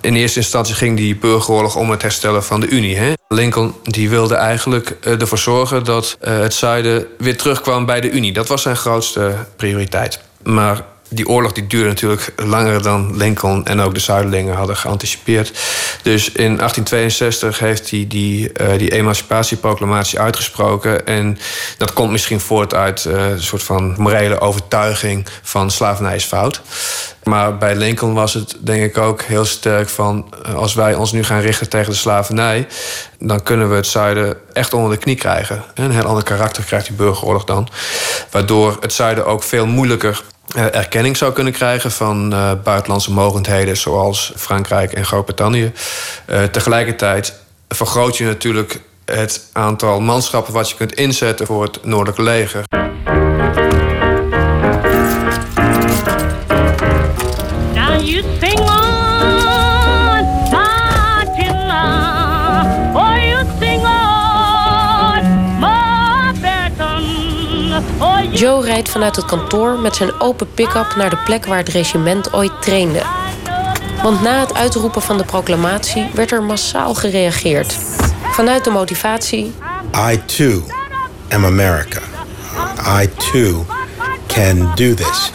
In 0.00 0.14
eerste 0.14 0.38
instantie 0.38 0.74
ging 0.74 0.96
die 0.96 1.16
burgeroorlog 1.16 1.76
om 1.76 1.90
het 1.90 2.02
herstellen 2.02 2.44
van 2.44 2.60
de 2.60 2.68
Unie. 2.68 2.96
Hè? 2.96 3.12
Lincoln 3.28 3.74
die 3.82 4.10
wilde 4.10 4.34
eigenlijk 4.34 4.96
ervoor 5.00 5.38
zorgen 5.38 5.84
dat 5.84 6.16
het 6.20 6.54
zuiden 6.54 7.06
weer 7.18 7.36
terugkwam 7.36 7.86
bij 7.86 8.00
de 8.00 8.10
Unie. 8.10 8.32
Dat 8.32 8.48
was 8.48 8.62
zijn 8.62 8.76
grootste 8.76 9.34
prioriteit. 9.56 10.20
Maar 10.42 10.84
die 11.08 11.28
oorlog 11.28 11.52
die 11.52 11.66
duurde 11.66 11.88
natuurlijk 11.88 12.32
langer 12.36 12.82
dan 12.82 13.16
Lincoln 13.16 13.66
en 13.66 13.80
ook 13.80 13.94
de 13.94 14.00
Zuiderlingen 14.00 14.54
hadden 14.54 14.76
geanticipeerd. 14.76 15.52
Dus 16.02 16.28
in 16.28 16.56
1862 16.56 17.58
heeft 17.58 17.90
hij 17.90 18.04
die, 18.08 18.50
uh, 18.60 18.78
die 18.78 18.92
emancipatieproclamatie 18.92 20.20
uitgesproken. 20.20 21.06
En 21.06 21.38
dat 21.78 21.92
komt 21.92 22.10
misschien 22.10 22.40
voort 22.40 22.74
uit 22.74 23.04
uh, 23.04 23.30
een 23.30 23.42
soort 23.42 23.62
van 23.62 23.94
morele 23.98 24.40
overtuiging 24.40 25.26
van 25.42 25.70
slavernij 25.70 26.16
is 26.16 26.24
fout. 26.24 26.62
Maar 27.26 27.58
bij 27.58 27.76
Lincoln 27.76 28.14
was 28.14 28.34
het 28.34 28.56
denk 28.60 28.82
ik 28.82 28.98
ook 28.98 29.22
heel 29.22 29.44
sterk 29.44 29.88
van... 29.88 30.34
Eh, 30.42 30.54
als 30.54 30.74
wij 30.74 30.94
ons 30.94 31.12
nu 31.12 31.24
gaan 31.24 31.40
richten 31.40 31.68
tegen 31.68 31.90
de 31.90 31.98
slavernij... 31.98 32.66
dan 33.18 33.42
kunnen 33.42 33.68
we 33.70 33.74
het 33.74 33.86
zuiden 33.86 34.36
echt 34.52 34.74
onder 34.74 34.90
de 34.90 34.96
knie 34.96 35.16
krijgen. 35.16 35.64
Een 35.74 35.90
heel 35.90 36.04
ander 36.04 36.22
karakter 36.22 36.64
krijgt 36.64 36.86
die 36.86 36.96
burgeroorlog 36.96 37.44
dan. 37.44 37.68
Waardoor 38.30 38.76
het 38.80 38.92
zuiden 38.92 39.26
ook 39.26 39.42
veel 39.42 39.66
moeilijker 39.66 40.22
erkenning 40.54 41.16
zou 41.16 41.32
kunnen 41.32 41.52
krijgen 41.52 41.90
van 41.90 42.32
uh, 42.32 42.50
buitenlandse 42.64 43.12
mogendheden 43.12 43.76
zoals 43.76 44.32
Frankrijk 44.36 44.92
en 44.92 45.04
Groot-Brittannië. 45.04 45.72
Uh, 46.30 46.42
tegelijkertijd 46.42 47.34
vergroot 47.68 48.16
je 48.16 48.24
natuurlijk 48.24 48.80
het 49.04 49.48
aantal 49.52 50.00
manschappen 50.00 50.52
wat 50.52 50.70
je 50.70 50.76
kunt 50.76 50.94
inzetten 50.94 51.46
voor 51.46 51.62
het 51.62 51.84
Noordelijke 51.84 52.22
leger. 52.22 52.85
Joe 68.36 68.64
rijdt 68.64 68.88
vanuit 68.88 69.16
het 69.16 69.24
kantoor 69.24 69.78
met 69.78 69.96
zijn 69.96 70.20
open 70.20 70.54
pick-up 70.54 70.94
naar 70.96 71.10
de 71.10 71.16
plek 71.16 71.46
waar 71.46 71.58
het 71.58 71.68
regiment 71.68 72.32
ooit 72.32 72.62
trainde. 72.62 73.02
Want 74.02 74.22
na 74.22 74.40
het 74.40 74.54
uitroepen 74.54 75.02
van 75.02 75.18
de 75.18 75.24
proclamatie 75.24 76.10
werd 76.14 76.32
er 76.32 76.42
massaal 76.42 76.94
gereageerd. 76.94 77.76
Vanuit 78.30 78.64
de 78.64 78.70
motivatie. 78.70 79.54
I 80.12 80.24
too 80.24 80.62
am 81.30 81.44
America. 81.44 82.00
I 83.02 83.08
too 83.32 83.64
can 84.26 84.72
do 84.74 84.94
this. 84.94 85.30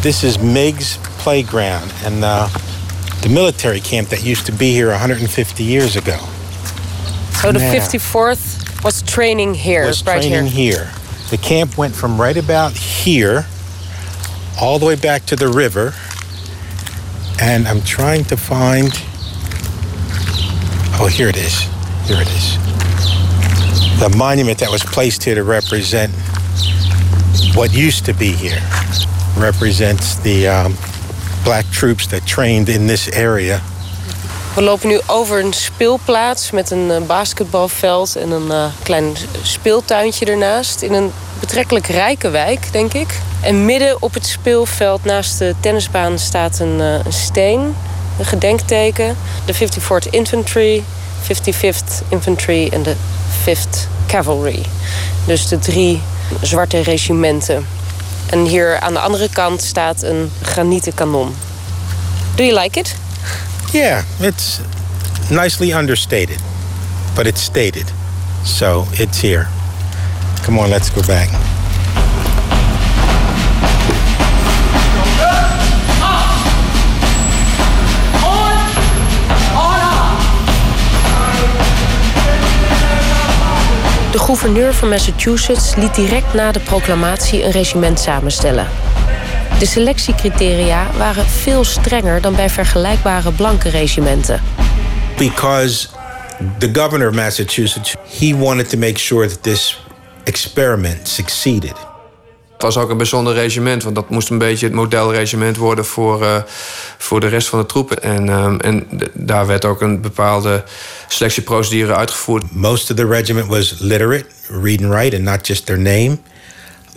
This 0.00 0.22
is 0.22 0.38
Mig's 0.38 0.98
playground 1.22 1.92
and 2.04 2.22
uh, 2.22 2.46
the 3.22 3.28
military 3.28 3.80
camp 3.80 4.08
that 4.08 4.24
used 4.24 4.46
to 4.46 4.52
be 4.52 4.72
here 4.72 4.88
150 4.88 5.62
years 5.62 5.96
ago. 5.96 6.18
So 7.42 7.52
the 7.52 7.58
54th 7.58 8.84
was 8.84 9.02
training 9.02 9.54
here, 9.54 9.86
was 9.86 10.04
right 10.04 10.20
training 10.20 10.46
here. 10.46 10.84
here. 10.84 10.92
The 11.30 11.38
camp 11.38 11.78
went 11.78 11.94
from 11.94 12.20
right 12.20 12.36
about 12.36 12.72
here 12.72 13.46
all 14.60 14.78
the 14.78 14.86
way 14.86 14.96
back 14.96 15.24
to 15.26 15.36
the 15.36 15.48
river. 15.48 15.94
And 17.40 17.66
I'm 17.66 17.80
trying 17.82 18.24
to 18.24 18.36
find. 18.36 18.90
Oh, 21.00 21.08
here 21.10 21.28
it 21.28 21.36
is. 21.36 21.60
Here 22.06 22.20
it 22.20 22.28
is. 22.28 22.58
The 24.00 24.14
monument 24.16 24.58
that 24.58 24.70
was 24.70 24.82
placed 24.82 25.24
here 25.24 25.34
to 25.34 25.44
represent 25.44 26.12
what 27.54 27.72
used 27.72 28.04
to 28.06 28.12
be 28.12 28.32
here 28.32 28.60
represents 29.38 30.16
the 30.16 30.48
um, 30.48 30.74
black 31.50 31.72
troops 31.72 32.06
that 32.06 32.26
trained 32.26 32.68
in 32.68 32.86
this 32.86 33.12
area. 33.12 33.60
We 34.54 34.62
lopen 34.62 34.88
nu 34.88 35.00
over 35.06 35.44
een 35.44 35.52
speelplaats 35.52 36.50
met 36.50 36.70
een 36.70 36.88
uh, 36.90 37.00
basketbalveld 37.06 38.16
en 38.16 38.30
een 38.30 38.46
uh, 38.46 38.64
klein 38.82 39.16
speeltuintje 39.42 40.26
ernaast. 40.26 40.82
In 40.82 40.92
een 40.92 41.12
betrekkelijk 41.40 41.86
rijke 41.86 42.30
wijk, 42.30 42.72
denk 42.72 42.92
ik. 42.92 43.20
En 43.40 43.64
midden 43.64 44.02
op 44.02 44.14
het 44.14 44.26
speelveld 44.26 45.04
naast 45.04 45.38
de 45.38 45.54
tennisbaan 45.60 46.18
staat 46.18 46.58
een, 46.58 46.78
uh, 46.78 47.04
een 47.04 47.12
steen, 47.12 47.74
een 48.18 48.24
gedenkteken. 48.24 49.16
De 49.44 49.54
54th 49.54 50.10
Infantry, 50.10 50.84
55th 51.22 52.08
Infantry 52.08 52.68
en 52.72 52.82
de 52.82 52.94
5th 53.44 53.88
Cavalry. 54.06 54.62
Dus 55.26 55.48
de 55.48 55.58
drie 55.58 56.00
zwarte 56.40 56.80
regimenten. 56.80 57.66
En 58.30 58.44
hier 58.44 58.80
aan 58.80 58.92
de 58.92 58.98
andere 58.98 59.28
kant 59.32 59.62
staat 59.62 60.02
een 60.02 60.30
granieten 60.42 60.94
kanon. 60.94 61.34
Do 62.34 62.42
you 62.42 62.60
like 62.60 62.78
it? 62.78 62.94
Yeah, 63.72 64.02
it's 64.20 64.58
nicely 65.28 65.72
understated, 65.72 66.38
but 67.14 67.26
it's 67.26 67.42
stated. 67.42 67.92
So 68.42 68.84
it's 68.90 69.20
here. 69.20 69.46
Come 70.44 70.60
on, 70.60 70.68
let's 70.68 70.88
go 70.88 71.00
back. 71.06 71.28
De 84.10 84.18
gouverneur 84.18 84.74
van 84.74 84.88
Massachusetts 84.88 85.74
liet 85.74 85.94
direct 85.94 86.34
na 86.34 86.52
de 86.52 86.60
proclamatie 86.60 87.44
een 87.44 87.50
regiment 87.50 88.00
samenstellen. 88.00 88.66
De 89.58 89.66
selectiecriteria 89.66 90.86
waren 90.98 91.26
veel 91.26 91.64
strenger 91.64 92.20
dan 92.20 92.34
bij 92.34 92.50
vergelijkbare 92.50 93.32
blanke 93.32 93.68
regimenten. 93.68 94.42
Because 95.16 95.88
the 96.58 96.68
governor 96.72 97.08
of 97.08 97.14
Massachusetts, 97.14 97.94
he 98.18 98.36
wanted 98.36 98.68
to 98.68 98.78
make 98.78 98.98
sure 98.98 99.28
that 99.28 99.42
this 99.42 99.84
experiment 100.24 101.08
succeeded. 101.08 101.89
Het 102.60 102.74
was 102.74 102.84
ook 102.84 102.90
een 102.90 102.96
bijzonder 102.96 103.34
regiment, 103.34 103.82
want 103.82 103.94
dat 103.94 104.10
moest 104.10 104.30
een 104.30 104.38
beetje 104.38 104.66
het 104.66 104.74
modelregiment 104.74 105.56
worden 105.56 105.84
voor, 105.84 106.22
uh, 106.22 106.36
voor 106.98 107.20
de 107.20 107.26
rest 107.26 107.48
van 107.48 107.58
de 107.58 107.66
troepen. 107.66 108.02
En, 108.02 108.28
um, 108.28 108.60
en 108.60 108.86
daar 109.12 109.46
werd 109.46 109.64
ook 109.64 109.80
een 109.80 110.00
bepaalde 110.00 110.64
selectieprocedure 111.08 111.94
uitgevoerd. 111.94 112.44
Most 112.54 112.90
of 112.90 112.96
the 112.96 113.06
regiment 113.06 113.46
was 113.46 113.76
literate, 113.78 114.24
read 114.62 114.82
and 114.82 114.92
write, 114.92 115.16
and 115.16 115.24
not 115.24 115.46
just 115.46 115.66
their 115.66 115.78
name. 115.78 116.18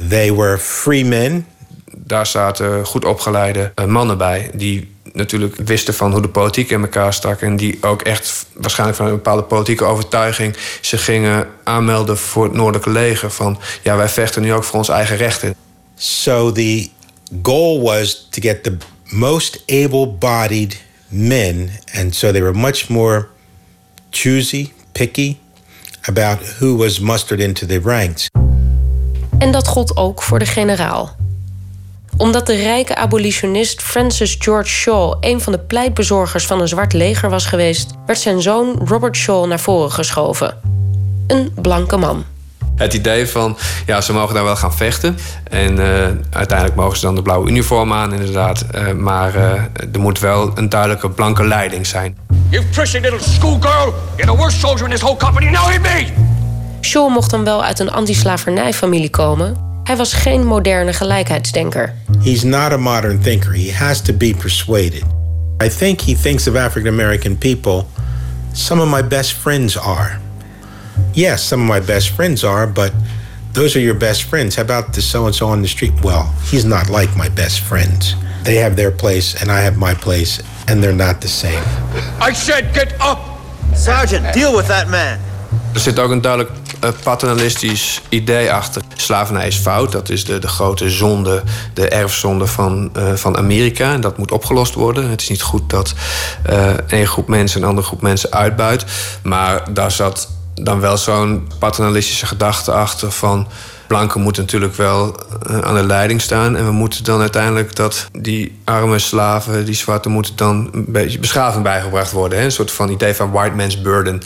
They 0.09 0.33
were 0.33 0.57
free 0.57 1.05
men. 1.05 1.45
Daar 2.05 2.27
zaten 2.27 2.85
goed 2.85 3.05
opgeleide 3.05 3.71
uh, 3.75 3.85
mannen 3.85 4.17
bij 4.17 4.49
die 4.53 4.91
natuurlijk 5.13 5.55
wisten 5.55 5.93
van 5.93 6.11
hoe 6.11 6.21
de 6.21 6.27
politiek 6.27 6.69
in 6.69 6.81
elkaar 6.81 7.13
stak. 7.13 7.41
En 7.41 7.55
die 7.55 7.77
ook 7.81 8.01
echt 8.01 8.45
waarschijnlijk 8.53 8.97
van 8.97 9.07
een 9.07 9.15
bepaalde 9.15 9.43
politieke 9.43 9.83
overtuiging 9.83 10.55
zich 10.81 11.03
gingen 11.03 11.47
aanmelden 11.63 12.17
voor 12.17 12.43
het 12.43 12.53
Noordelijke 12.53 12.89
leger. 12.89 13.31
Van 13.31 13.59
ja, 13.83 13.95
wij 13.95 14.09
vechten 14.09 14.41
nu 14.41 14.53
ook 14.53 14.63
voor 14.63 14.77
onze 14.77 14.91
eigen 14.91 15.17
rechten. 15.17 15.55
So 15.95 16.51
the 16.51 16.89
goal 17.43 17.81
was 17.81 18.27
to 18.29 18.41
get 18.41 18.63
the 18.63 18.77
most 19.03 19.63
able-bodied 19.67 20.81
men. 21.07 21.69
And 21.95 22.15
so 22.15 22.31
they 22.31 22.41
were 22.41 22.57
much 22.57 22.89
more 22.89 23.27
choosy, 24.09 24.71
picky 24.91 25.37
about 26.01 26.39
who 26.59 26.77
was 26.77 26.99
mustered 26.99 27.39
into 27.39 27.65
the 27.65 27.79
ranks. 27.83 28.27
En 29.37 29.51
dat 29.51 29.67
gold 29.67 29.97
ook 29.97 30.23
voor 30.23 30.39
de 30.39 30.45
generaal 30.45 31.15
omdat 32.23 32.45
de 32.45 32.55
rijke 32.55 32.95
abolitionist 32.95 33.81
Francis 33.81 34.35
George 34.39 34.69
Shaw 34.69 35.17
een 35.19 35.41
van 35.41 35.53
de 35.53 35.59
pleitbezorgers 35.59 36.45
van 36.45 36.61
een 36.61 36.67
zwart 36.67 36.93
leger 36.93 37.29
was 37.29 37.45
geweest, 37.45 37.91
werd 38.05 38.19
zijn 38.19 38.41
zoon 38.41 38.81
Robert 38.85 39.15
Shaw 39.15 39.45
naar 39.45 39.59
voren 39.59 39.91
geschoven. 39.91 40.57
Een 41.27 41.51
blanke 41.61 41.97
man. 41.97 42.25
Het 42.75 42.93
idee 42.93 43.27
van, 43.27 43.57
ja, 43.85 44.01
ze 44.01 44.13
mogen 44.13 44.33
daar 44.33 44.43
wel 44.43 44.55
gaan 44.55 44.73
vechten. 44.73 45.17
En 45.49 45.79
uh, 45.79 45.85
uiteindelijk 46.29 46.77
mogen 46.77 46.97
ze 46.97 47.05
dan 47.05 47.15
de 47.15 47.21
blauwe 47.21 47.49
uniform 47.49 47.93
aan, 47.93 48.13
inderdaad. 48.13 48.65
Uh, 48.75 48.91
maar 48.91 49.35
uh, 49.35 49.51
er 49.93 49.99
moet 49.99 50.19
wel 50.19 50.51
een 50.55 50.69
duidelijke 50.69 51.09
blanke 51.09 51.47
leiding 51.47 51.87
zijn. 51.87 52.17
You 52.49 52.65
prissy 52.65 52.99
little 52.99 53.19
schoolgirl! 53.19 53.93
You're 54.15 54.31
the 54.31 54.37
worst 54.37 54.59
soldier 54.59 54.85
in 54.85 54.91
this 54.91 55.01
whole 55.01 55.17
company, 55.17 55.49
now 55.49 55.67
hit 55.67 55.81
me! 55.81 56.07
Shaw 56.81 57.09
mocht 57.09 57.29
dan 57.29 57.43
wel 57.43 57.63
uit 57.63 57.79
een 57.79 57.91
anti-slavernijfamilie 57.91 59.09
komen. 59.09 59.72
Hij 59.83 59.95
was 59.95 60.13
geen 60.13 60.45
moderne 60.45 60.93
gelijkheidsdenker. 60.93 61.93
He's 62.21 62.43
not 62.43 62.71
a 62.71 62.77
modern 62.77 63.21
thinker. 63.21 63.53
He 63.53 63.73
has 63.73 64.01
to 64.01 64.13
be 64.13 64.33
persuaded. 64.37 65.03
I 65.63 65.69
think 65.69 66.01
he 66.01 66.15
thinks 66.15 66.47
of 66.47 66.55
African 66.55 66.93
American 66.93 67.37
people. 67.37 67.85
Some 68.53 68.81
of 68.81 68.89
my 68.89 69.07
best 69.07 69.33
friends 69.33 69.77
are. 69.77 70.19
Yes, 71.11 71.47
some 71.47 71.61
of 71.61 71.67
my 71.67 71.85
best 71.85 72.09
friends 72.09 72.43
are, 72.43 72.67
but 72.67 72.91
those 73.53 73.75
are 73.75 73.83
your 73.83 73.97
best 73.97 74.23
friends. 74.23 74.55
How 74.55 74.63
about 74.63 74.93
the 74.93 75.01
so 75.01 75.25
and 75.25 75.35
so 75.35 75.47
on 75.47 75.61
the 75.61 75.67
street? 75.67 75.93
Well, 76.01 76.33
he's 76.51 76.65
not 76.65 76.89
like 76.89 77.15
my 77.17 77.29
best 77.29 77.59
friends. 77.59 78.15
They 78.43 78.55
have 78.55 78.75
their 78.75 78.91
place, 78.91 79.41
and 79.41 79.51
I 79.51 79.61
have 79.63 79.77
my 79.77 79.93
place, 79.95 80.41
and 80.67 80.81
they're 80.81 81.05
not 81.07 81.19
the 81.19 81.27
same. 81.27 81.63
I 82.29 82.33
said 82.33 82.73
get 82.73 82.93
up! 82.99 83.19
Sergeant, 83.75 84.33
deal 84.33 84.55
with 84.55 84.67
that 84.67 84.87
man. 84.87 85.19
Er 85.73 85.79
zit 85.79 85.99
ook 85.99 86.11
een 86.11 86.21
duidelijk 86.21 86.51
paternalistisch 87.03 88.01
idee 88.09 88.51
achter. 88.51 88.81
Slavernij 88.95 89.47
is 89.47 89.57
fout, 89.57 89.91
dat 89.91 90.09
is 90.09 90.25
de, 90.25 90.39
de 90.39 90.47
grote 90.47 90.89
zonde, 90.89 91.43
de 91.73 91.87
erfzonde 91.87 92.47
van, 92.47 92.91
uh, 92.97 93.13
van 93.13 93.37
Amerika. 93.37 93.93
En 93.93 94.01
dat 94.01 94.17
moet 94.17 94.31
opgelost 94.31 94.73
worden. 94.73 95.09
Het 95.09 95.21
is 95.21 95.29
niet 95.29 95.41
goed 95.41 95.69
dat 95.69 95.93
uh, 96.49 96.73
een 96.87 97.07
groep 97.07 97.27
mensen 97.27 97.61
een 97.61 97.67
andere 97.67 97.87
groep 97.87 98.01
mensen 98.01 98.31
uitbuit. 98.31 98.85
Maar 99.23 99.73
daar 99.73 99.91
zat 99.91 100.29
dan 100.53 100.79
wel 100.79 100.97
zo'n 100.97 101.47
paternalistische 101.59 102.25
gedachte 102.25 102.71
achter 102.71 103.11
van 103.11 103.47
blanken 103.93 104.21
moeten 104.21 104.41
natuurlijk 104.41 104.75
wel 104.75 105.15
uh, 105.49 105.59
aan 105.59 105.75
de 105.75 105.85
leiding 105.85 106.21
staan. 106.21 106.55
En 106.55 106.65
we 106.65 106.71
moeten 106.71 107.03
dan 107.03 107.19
uiteindelijk 107.19 107.75
dat 107.75 108.07
die 108.19 108.59
arme 108.63 108.99
slaven, 108.99 109.65
die 109.65 109.75
zwarte, 109.75 110.09
moeten 110.09 110.35
dan 110.35 110.69
een 110.71 110.85
beetje 110.87 111.19
beschaving 111.19 111.63
bijgebracht 111.63 112.11
worden. 112.11 112.37
Hè? 112.37 112.45
Een 112.45 112.51
soort 112.51 112.71
van 112.71 112.89
idee 112.89 113.13
van 113.13 113.31
white 113.31 113.55
man's 113.55 113.81
burden. 113.81 114.21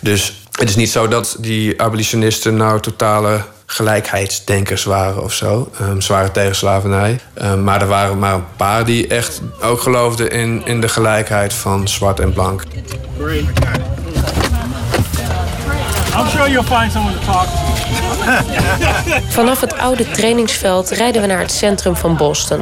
Dus 0.00 0.46
het 0.50 0.68
is 0.68 0.76
niet 0.76 0.90
zo 0.90 1.08
dat 1.08 1.36
die 1.38 1.82
abolitionisten 1.82 2.56
nou 2.56 2.80
totale 2.80 3.40
gelijkheidsdenkers 3.66 4.84
waren 4.84 5.22
of 5.22 5.32
zo. 5.32 5.70
Um, 5.80 6.00
slavernij. 6.54 7.20
Um, 7.42 7.64
maar 7.64 7.80
er 7.80 7.88
waren 7.88 8.18
maar 8.18 8.34
een 8.34 8.44
paar 8.56 8.84
die 8.84 9.06
echt 9.06 9.40
ook 9.62 9.80
geloofden 9.80 10.30
in, 10.30 10.62
in 10.64 10.80
de 10.80 10.88
gelijkheid 10.88 11.54
van 11.54 11.88
zwart 11.88 12.20
en 12.20 12.32
blank. 12.32 12.62
I'm 16.16 16.28
sure 16.28 16.50
you'll 16.50 16.62
find 16.62 16.92
someone 16.92 17.18
to 17.18 17.24
talk. 17.24 17.71
Vanaf 19.36 19.60
het 19.60 19.78
oude 19.78 20.10
trainingsveld 20.10 20.90
rijden 20.90 21.20
we 21.20 21.28
naar 21.28 21.38
het 21.38 21.52
centrum 21.52 21.96
van 21.96 22.16
Boston. 22.16 22.60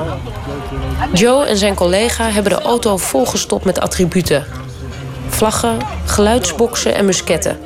Joe 1.13 1.45
en 1.45 1.57
zijn 1.57 1.75
collega 1.75 2.31
hebben 2.31 2.53
de 2.53 2.63
auto 2.63 2.97
volgestopt 2.97 3.65
met 3.65 3.81
attributen. 3.81 4.45
Vlaggen, 5.29 5.79
geluidsboksen 6.05 6.95
en 6.95 7.05
musketten. 7.05 7.59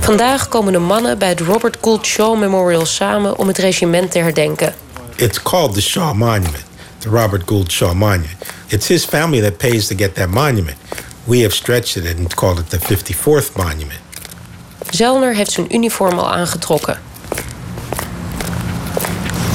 Vandaag 0.00 0.48
komen 0.48 0.72
de 0.72 0.78
mannen 0.78 1.18
bij 1.18 1.28
het 1.28 1.40
Robert 1.40 1.76
Gould 1.80 2.06
Shaw 2.06 2.38
Memorial 2.38 2.86
samen 2.86 3.38
om 3.38 3.46
het 3.46 3.58
regiment 3.58 4.10
te 4.10 4.18
herdenken. 4.18 4.74
It's 5.16 5.42
called 5.42 5.74
the 5.74 5.82
Shaw 5.82 6.14
Monument, 6.14 6.64
the 6.98 7.08
Robert 7.08 7.42
Gould 7.46 7.72
Shaw 7.72 7.92
Monument. 7.92 8.36
It's 8.66 8.88
his 8.88 9.04
family 9.04 9.40
that 9.40 9.56
pays 9.56 9.86
to 9.86 9.96
get 9.96 10.14
that 10.14 10.28
monument. 10.28 10.76
We 11.26 11.42
have 11.42 11.52
stretched 11.52 11.96
it 11.96 12.06
and 12.06 12.34
called 12.34 12.58
it 12.58 12.70
the 12.70 12.78
54th 12.78 13.56
Monument. 13.56 14.00
Zellner 14.90 15.34
heeft 15.34 15.50
zijn 15.50 15.74
uniform 15.74 16.18
al 16.18 16.32
aangetrokken. 16.32 17.00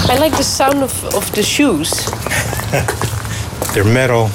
I 0.10 0.20
like 0.20 0.36
the 0.36 0.44
sound 0.44 0.84
of, 0.84 1.14
of 1.16 1.30
the 1.30 1.44
shoes. 1.44 1.90
They're 3.74 3.92
metal 3.92 4.30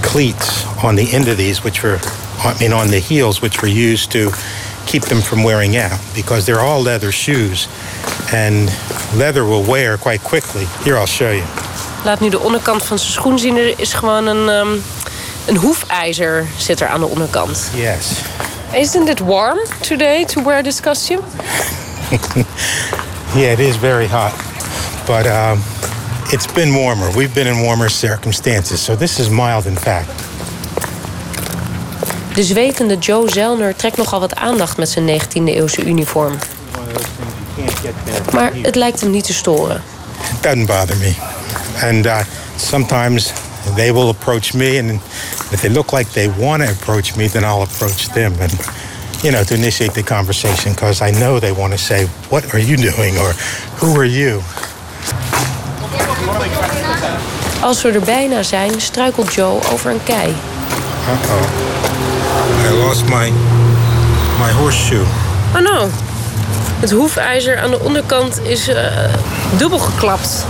cleats 0.00 0.64
on 0.82 0.94
the 0.94 1.10
end 1.12 1.28
of 1.28 1.36
these, 1.36 1.62
which 1.62 1.82
were, 1.82 1.98
I 2.44 2.54
mean, 2.58 2.72
on 2.72 2.88
the 2.88 3.00
heels, 3.00 3.40
which 3.40 3.60
were 3.60 3.90
used 3.92 4.10
to 4.10 4.30
keep 4.86 5.02
them 5.02 5.20
from 5.20 5.42
wearing 5.42 5.76
out 5.76 5.98
because 6.14 6.44
they're 6.44 6.60
all 6.60 6.82
leather 6.82 7.12
shoes. 7.12 7.68
And 8.32 8.70
leather 9.16 9.44
will 9.44 9.64
wear 9.64 9.98
quite 9.98 10.22
quickly. 10.22 10.66
Here, 10.84 10.96
I'll 10.96 11.06
show 11.06 11.32
you. 11.32 11.44
Laat 12.04 12.20
nu 12.20 12.28
de 12.28 12.38
onderkant 12.38 12.82
van 12.82 12.98
zijn 12.98 13.12
schoen 13.12 13.38
zien. 13.38 13.56
Er 13.56 13.80
is 13.80 13.92
gewoon 13.92 14.26
een, 14.26 14.48
um, 14.48 14.82
een 15.46 15.56
hoefijzer 15.56 16.46
zit 16.56 16.80
er 16.80 16.88
aan 16.88 17.00
de 17.00 17.06
onderkant. 17.06 17.70
Yes. 17.74 18.06
Isn't 18.72 19.08
it 19.08 19.18
warm 19.18 19.58
today 19.80 20.24
to 20.24 20.42
wear 20.42 20.62
this 20.62 20.80
costume? 20.80 21.22
yeah, 23.34 23.52
it 23.52 23.58
is 23.58 23.76
very 23.76 24.08
hot. 24.08 24.32
But 25.06 25.26
um, 25.26 25.62
it's 26.30 26.52
been 26.52 26.72
warmer. 26.72 27.12
We've 27.12 27.34
been 27.34 27.46
in 27.46 27.62
warmer 27.62 27.90
circumstances, 27.90 28.84
so 28.84 28.96
this 28.96 29.18
is 29.18 29.28
mild 29.28 29.66
in 29.66 29.76
fact. 29.76 30.10
De 32.34 32.42
zwetende 32.42 32.98
Joe 32.98 33.30
Zellner 33.30 33.76
trekt 33.76 33.96
nogal 33.96 34.20
wat 34.20 34.34
aandacht 34.34 34.76
met 34.76 34.88
zijn 34.88 35.20
19e-eeuwse 35.20 35.86
uniform. 35.86 36.38
Maar 38.32 38.52
het 38.62 38.74
lijkt 38.74 39.00
hem 39.00 39.10
niet 39.10 39.24
te 39.24 39.32
storen. 39.32 39.82
It 40.30 40.42
doesn't 40.42 40.66
bother 40.66 40.96
me. 40.96 41.14
And 41.82 42.06
uh, 42.06 42.18
sometimes 42.56 43.32
they 43.76 43.90
will 43.92 44.08
approach 44.10 44.54
me, 44.54 44.78
and 44.78 45.00
if 45.50 45.60
they 45.60 45.68
look 45.68 45.92
like 45.92 46.10
they 46.10 46.28
want 46.28 46.62
to 46.62 46.70
approach 46.70 47.16
me, 47.16 47.28
then 47.28 47.44
I'll 47.44 47.62
approach 47.62 48.08
them. 48.08 48.32
And 48.40 48.52
you 49.22 49.30
know, 49.30 49.44
to 49.44 49.54
initiate 49.54 49.92
the 49.92 50.02
conversation, 50.02 50.72
because 50.72 51.00
I 51.00 51.10
know 51.10 51.38
they 51.38 51.52
want 51.52 51.72
to 51.72 51.78
say, 51.78 52.06
"What 52.28 52.44
are 52.54 52.60
you 52.60 52.76
doing?" 52.76 53.18
or 53.18 53.34
"Who 53.80 53.96
are 53.98 54.08
you?" 54.08 54.42
Als 57.60 57.82
we 57.82 57.90
er 57.90 58.00
bijna 58.00 58.42
zijn, 58.42 58.80
struikelt 58.80 59.34
Joe 59.34 59.60
over 59.72 59.90
een 59.90 60.02
kei. 60.04 60.28
Uh-oh. 60.28 61.72
I 62.66 62.74
lost 62.86 63.04
my, 63.04 63.32
my 64.38 64.52
horseshoe. 64.52 65.04
Oh 65.54 65.60
no. 65.60 65.88
Het 66.80 66.90
hoefijzer 66.90 67.58
aan 67.58 67.70
de 67.70 67.80
onderkant 67.80 68.40
is 68.42 68.68
uh, 68.68 68.76
dubbel 69.56 69.78
geklapt. 69.78 70.46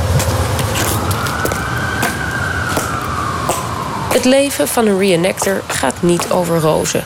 Het 4.12 4.24
leven 4.24 4.68
van 4.68 4.86
een 4.86 4.98
reenactor 4.98 5.62
gaat 5.66 6.02
niet 6.02 6.30
over 6.30 6.60
rozen. 6.60 7.04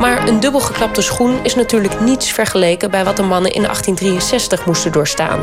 Maar 0.00 0.28
een 0.28 0.40
dubbel 0.40 0.60
geklapte 0.60 1.02
schoen 1.02 1.38
is 1.42 1.54
natuurlijk 1.54 2.00
niets 2.00 2.32
vergeleken 2.32 2.90
bij 2.90 3.04
wat 3.04 3.16
de 3.16 3.22
mannen 3.22 3.52
in 3.52 3.62
1863 3.62 4.66
moesten 4.66 4.92
doorstaan. 4.92 5.40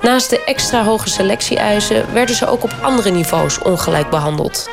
Naast 0.00 0.30
de 0.30 0.44
extra 0.44 0.84
hoge 0.84 1.08
selectie-eisen 1.08 2.12
werden 2.12 2.34
ze 2.34 2.46
ook 2.46 2.62
op 2.62 2.74
andere 2.82 3.10
niveaus 3.10 3.58
ongelijk 3.58 4.10
behandeld. 4.10 4.68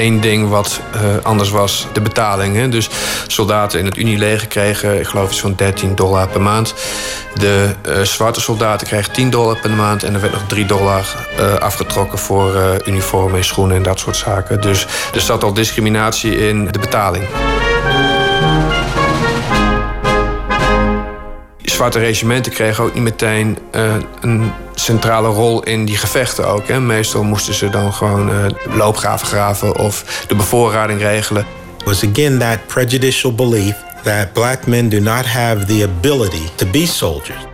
Eén 0.00 0.20
ding 0.20 0.48
wat 0.48 0.80
uh, 0.94 1.00
anders 1.22 1.50
was, 1.50 1.86
de 1.92 2.00
betaling. 2.00 2.56
Hè? 2.56 2.68
Dus 2.68 2.88
soldaten 3.26 3.78
in 3.78 3.84
het 3.84 3.96
Unieleger 3.96 4.48
kregen, 4.48 5.00
ik 5.00 5.06
geloof 5.06 5.30
iets 5.30 5.40
van 5.40 5.54
13 5.56 5.94
dollar 5.94 6.28
per 6.28 6.40
maand. 6.40 6.74
De 7.34 7.74
uh, 7.88 8.00
zwarte 8.00 8.40
soldaten 8.40 8.86
kregen 8.86 9.12
10 9.12 9.30
dollar 9.30 9.60
per 9.60 9.70
maand. 9.70 10.02
En 10.02 10.14
er 10.14 10.20
werd 10.20 10.32
nog 10.32 10.44
3 10.46 10.66
dollar 10.66 11.26
uh, 11.40 11.54
afgetrokken 11.54 12.18
voor 12.18 12.80
uniformen 12.86 13.38
en 13.38 13.44
schoenen 13.44 13.76
en 13.76 13.82
dat 13.82 13.98
soort 13.98 14.16
zaken. 14.16 14.60
Dus 14.60 14.86
er 15.14 15.20
zat 15.20 15.44
al 15.44 15.52
discriminatie 15.52 16.48
in 16.48 16.68
de 16.70 16.78
betaling. 16.78 17.24
Zwarte 21.90 22.08
regimenten 22.08 22.52
kregen 22.52 22.84
ook 22.84 22.94
niet 22.94 23.02
meteen 23.02 23.58
uh, 23.72 23.94
een 24.20 24.52
centrale 24.74 25.28
rol 25.28 25.62
in 25.62 25.84
die 25.84 25.96
gevechten 25.96 26.46
ook. 26.46 26.68
Hè. 26.68 26.80
Meestal 26.80 27.22
moesten 27.22 27.54
ze 27.54 27.68
dan 27.68 27.92
gewoon 27.92 28.30
uh, 28.30 28.46
loopgraven 28.76 29.26
graven 29.26 29.78
of 29.78 30.24
de 30.28 30.34
bevoorrading 30.34 31.00
regelen. 31.00 31.46
Was 31.84 32.04
again 32.04 32.38
that 32.38 32.66
prejudicial 32.66 33.34
belief 33.34 33.76
that 34.02 34.32
black 34.32 34.66
men 34.66 34.88
do 34.88 35.00
not 35.00 35.26
have 35.26 35.64
the 35.64 35.90
ability 35.96 36.48
to 36.54 36.66
be 36.66 36.86
soldiers. 36.86 37.46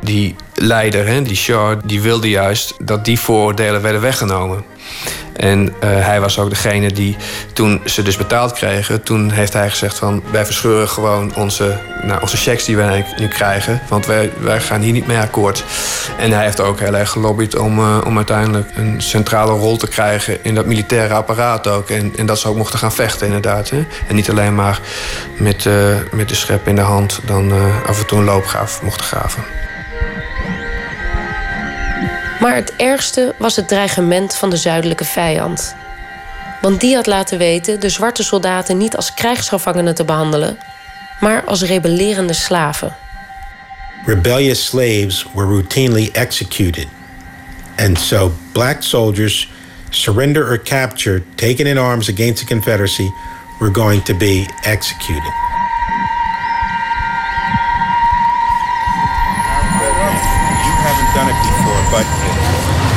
Die 0.00 0.34
leider, 0.54 1.06
hè, 1.06 1.22
die 1.22 1.36
Shaw, 1.36 1.80
die 1.84 2.00
wilde 2.00 2.28
juist 2.28 2.74
dat 2.78 3.04
die 3.04 3.20
vooroordelen 3.20 3.82
werden 3.82 4.00
weggenomen. 4.00 4.64
En 5.42 5.66
uh, 5.66 5.72
hij 5.80 6.20
was 6.20 6.38
ook 6.38 6.50
degene 6.50 6.92
die, 6.92 7.16
toen 7.52 7.80
ze 7.84 8.02
dus 8.02 8.16
betaald 8.16 8.52
kregen... 8.52 9.02
toen 9.02 9.30
heeft 9.30 9.52
hij 9.52 9.70
gezegd 9.70 9.98
van... 9.98 10.22
wij 10.30 10.44
verscheuren 10.44 10.88
gewoon 10.88 11.34
onze, 11.34 11.78
nou, 12.02 12.20
onze 12.20 12.36
checks 12.36 12.64
die 12.64 12.76
wij 12.76 13.06
nu 13.16 13.28
krijgen... 13.28 13.80
want 13.88 14.06
wij, 14.06 14.30
wij 14.40 14.60
gaan 14.60 14.80
hier 14.80 14.92
niet 14.92 15.06
mee 15.06 15.18
akkoord. 15.18 15.64
En 16.18 16.32
hij 16.32 16.44
heeft 16.44 16.60
ook 16.60 16.80
heel 16.80 16.96
erg 16.96 17.10
gelobbyd 17.10 17.56
om, 17.56 17.78
uh, 17.78 17.98
om 18.06 18.16
uiteindelijk... 18.16 18.70
een 18.74 19.00
centrale 19.00 19.52
rol 19.52 19.76
te 19.76 19.88
krijgen 19.88 20.44
in 20.44 20.54
dat 20.54 20.66
militaire 20.66 21.14
apparaat 21.14 21.66
ook. 21.66 21.90
En, 21.90 22.12
en 22.16 22.26
dat 22.26 22.38
ze 22.38 22.48
ook 22.48 22.56
mochten 22.56 22.78
gaan 22.78 22.92
vechten 22.92 23.26
inderdaad. 23.26 23.70
Hè? 23.70 23.84
En 24.08 24.14
niet 24.14 24.30
alleen 24.30 24.54
maar 24.54 24.80
met, 25.36 25.64
uh, 25.64 25.74
met 26.10 26.28
de 26.28 26.34
schep 26.34 26.68
in 26.68 26.76
de 26.76 26.80
hand... 26.80 27.20
dan 27.24 27.52
af 27.86 27.98
en 28.00 28.06
toe 28.06 28.18
een 28.18 28.24
loopgraaf 28.24 28.82
mochten 28.82 29.06
graven. 29.06 29.42
Maar 32.42 32.54
het 32.54 32.76
ergste 32.76 33.34
was 33.38 33.56
het 33.56 33.68
dreigement 33.68 34.34
van 34.34 34.50
de 34.50 34.56
zuidelijke 34.56 35.04
vijand. 35.04 35.74
Want 36.60 36.80
die 36.80 36.94
had 36.94 37.06
laten 37.06 37.38
weten 37.38 37.80
de 37.80 37.88
zwarte 37.88 38.22
soldaten 38.22 38.76
niet 38.76 38.96
als 38.96 39.14
krijgsgevangenen 39.14 39.94
te 39.94 40.04
behandelen, 40.04 40.58
maar 41.20 41.44
als 41.44 41.62
rebellerende 41.62 42.32
slaven. 42.32 42.96
Rebellious 44.06 44.66
slaves 44.66 45.26
were 45.34 45.46
routinely 45.46 46.08
executed. 46.12 46.86
And 47.76 47.98
so 47.98 48.32
black 48.52 48.82
soldiers 48.82 49.52
surrender 49.90 50.50
or 50.50 50.58
captured, 50.62 51.22
taken 51.34 51.66
in 51.66 51.78
arms 51.78 52.08
against 52.08 52.46
the 52.46 52.54
Confederacy, 52.54 53.10
were 53.60 53.72
going 53.72 54.04
to 54.04 54.14
be 54.14 54.46
executed. 54.62 55.32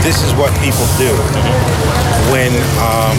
This 0.06 0.22
is 0.22 0.34
what 0.36 0.52
people 0.62 0.86
do. 1.02 1.12
When 2.34 2.54
um, 2.90 3.18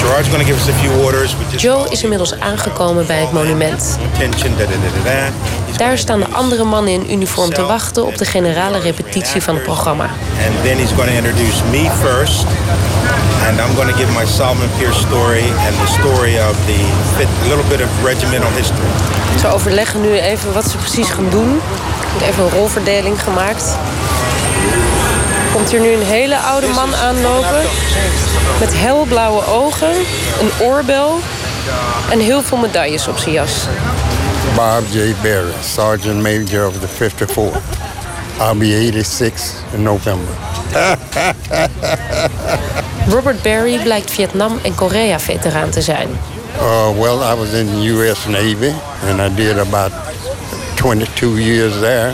Gerard's 0.00 0.28
going 0.28 0.40
to 0.40 0.48
give 0.50 0.56
us 0.56 0.68
a 0.68 0.76
few 0.82 0.92
orders. 1.04 1.36
We 1.36 1.44
just 1.44 1.62
Joe 1.62 1.86
is 1.90 2.02
inmiddels 2.02 2.40
aangekomen 2.40 3.06
bij 3.06 3.20
het 3.20 3.32
monument. 3.32 3.98
Daar 5.76 5.98
staan 5.98 6.20
de 6.20 6.28
andere 6.28 6.64
mannen 6.64 6.92
in 6.92 7.12
uniform 7.12 7.50
te 7.50 7.62
wachten 7.62 8.06
op 8.06 8.18
de 8.18 8.24
generale 8.24 8.78
repetitie 8.78 9.42
van 9.42 9.54
het 9.54 9.64
programma. 9.64 10.04
And 10.04 10.62
then 10.62 10.76
he's 10.78 10.92
going 10.92 11.08
to 11.08 11.16
introduce 11.16 11.64
me 11.70 11.90
first. 11.90 12.46
And 13.46 13.58
I'm 13.58 13.74
going 13.76 13.88
to 13.88 13.96
give 13.96 14.12
my 14.12 14.26
Solomon 14.26 14.68
Pierce 14.78 15.00
story 15.00 15.44
and 15.66 15.74
the 15.84 15.92
story 16.00 16.34
of 16.48 16.56
the 16.66 16.80
little 17.48 17.68
bit 17.68 17.80
of 17.80 18.04
regimental 18.04 18.50
history. 18.50 18.88
Ze 19.38 19.48
overleggen 19.48 20.00
nu 20.00 20.18
even 20.18 20.52
wat 20.52 20.64
ze 20.70 20.76
precies 20.76 21.08
gaan 21.08 21.28
doen. 21.30 21.48
Er 21.48 22.10
wordt 22.10 22.26
even 22.26 22.44
een 22.44 22.50
rolverdeling 22.50 23.22
gemaakt. 23.22 23.76
Komt 25.54 25.70
hier 25.70 25.80
nu 25.80 25.92
een 25.92 26.02
hele 26.02 26.38
oude 26.38 26.66
man 26.66 26.94
aanlopen. 26.94 27.62
Met 28.60 28.68
helblauwe 28.72 29.46
ogen, 29.46 29.94
een 30.40 30.66
oorbel 30.66 31.18
en 32.10 32.18
heel 32.18 32.42
veel 32.42 32.58
medailles 32.58 33.08
op 33.08 33.18
zijn 33.18 33.34
jas. 33.34 33.52
Bob 34.54 34.82
J. 34.90 35.14
Berry, 35.22 35.52
Sergeant 35.74 36.22
Major 36.22 36.66
of 36.66 36.74
the 36.78 36.88
54th. 36.88 37.62
I'll 38.40 38.56
be 38.56 38.90
86 38.92 39.52
in 39.72 39.82
November. 39.82 40.34
Robert 43.14 43.42
Barry 43.42 43.78
blijkt 43.82 44.10
Vietnam- 44.10 44.58
en 44.62 44.74
Korea-veteraan 44.74 45.70
te 45.70 45.82
zijn. 45.82 46.08
Uh, 46.60 46.88
well, 47.00 47.32
I 47.32 47.34
was 47.34 47.48
in 47.52 47.66
the 47.66 47.86
U.S. 47.86 48.26
Navy, 48.26 48.72
and 49.08 49.20
I 49.20 49.34
did 49.34 49.58
about 49.58 49.92
22 50.74 51.38
years 51.38 51.72
there. 51.80 52.12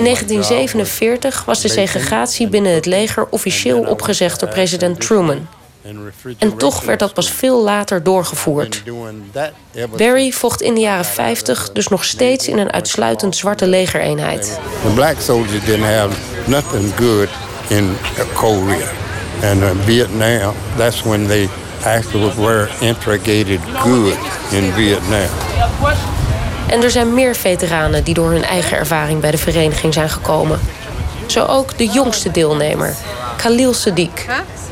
In 0.00 0.06
1947 0.06 1.44
was 1.44 1.60
de 1.60 1.68
segregatie 1.68 2.48
binnen 2.48 2.74
het 2.74 2.86
leger 2.86 3.26
officieel 3.30 3.80
opgezegd 3.80 4.40
door 4.40 4.48
president 4.48 5.00
Truman. 5.00 5.46
En 6.38 6.56
toch 6.56 6.84
werd 6.84 6.98
dat 6.98 7.14
pas 7.14 7.30
veel 7.30 7.62
later 7.62 8.02
doorgevoerd. 8.02 8.82
Barry 9.96 10.30
vocht 10.30 10.62
in 10.62 10.74
de 10.74 10.80
jaren 10.80 11.04
50 11.04 11.72
dus 11.72 11.88
nog 11.88 12.04
steeds 12.04 12.48
in 12.48 12.58
een 12.58 12.72
uitsluitend 12.72 13.36
zwarte 13.36 13.66
legereenheid. 13.66 14.58
The 14.82 14.92
black 14.94 15.20
soldiers 15.20 15.64
didn't 15.64 15.84
have 15.84 16.16
nothing 16.46 16.92
good 16.96 17.28
in 17.68 17.96
Korea. 18.34 18.88
And 19.42 19.62
uh, 19.62 19.70
Vietnam, 19.84 20.54
that's 20.76 21.02
when 21.02 21.26
they 21.26 21.48
actually 21.84 22.34
were 22.34 22.68
integrated 22.80 23.60
good 23.82 24.16
in 24.50 24.72
Vietnam. 24.72 25.28
En 26.70 26.82
er 26.82 26.90
zijn 26.90 27.14
meer 27.14 27.34
veteranen 27.34 28.04
die 28.04 28.14
door 28.14 28.30
hun 28.30 28.44
eigen 28.44 28.76
ervaring 28.76 29.20
bij 29.20 29.30
de 29.30 29.38
vereniging 29.38 29.94
zijn 29.94 30.10
gekomen. 30.10 30.60
Zo 31.26 31.44
ook 31.44 31.78
de 31.78 31.86
jongste 31.86 32.30
deelnemer, 32.30 32.94
Khalil 33.36 33.74
Sadiq. 33.74 34.30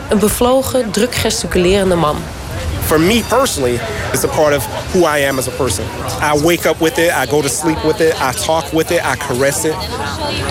Een 0.08 0.18
bevlogen, 0.18 0.90
druk 0.90 1.14
gesticulerende 1.14 1.94
man. 1.94 2.16
For 2.88 2.98
me 2.98 3.22
personally, 3.22 3.76
it's 4.14 4.24
a 4.24 4.28
part 4.28 4.54
of 4.54 4.64
who 4.92 5.04
I 5.04 5.18
am 5.18 5.38
as 5.38 5.46
a 5.46 5.50
person. 5.52 5.84
I 6.22 6.40
wake 6.42 6.64
up 6.64 6.80
with 6.80 6.98
it, 6.98 7.12
I 7.12 7.26
go 7.26 7.42
to 7.42 7.48
sleep 7.48 7.84
with 7.84 8.00
it, 8.00 8.18
I 8.20 8.32
talk 8.32 8.72
with 8.72 8.90
it, 8.90 9.04
I 9.04 9.16
caress 9.16 9.66
it. 9.66 9.76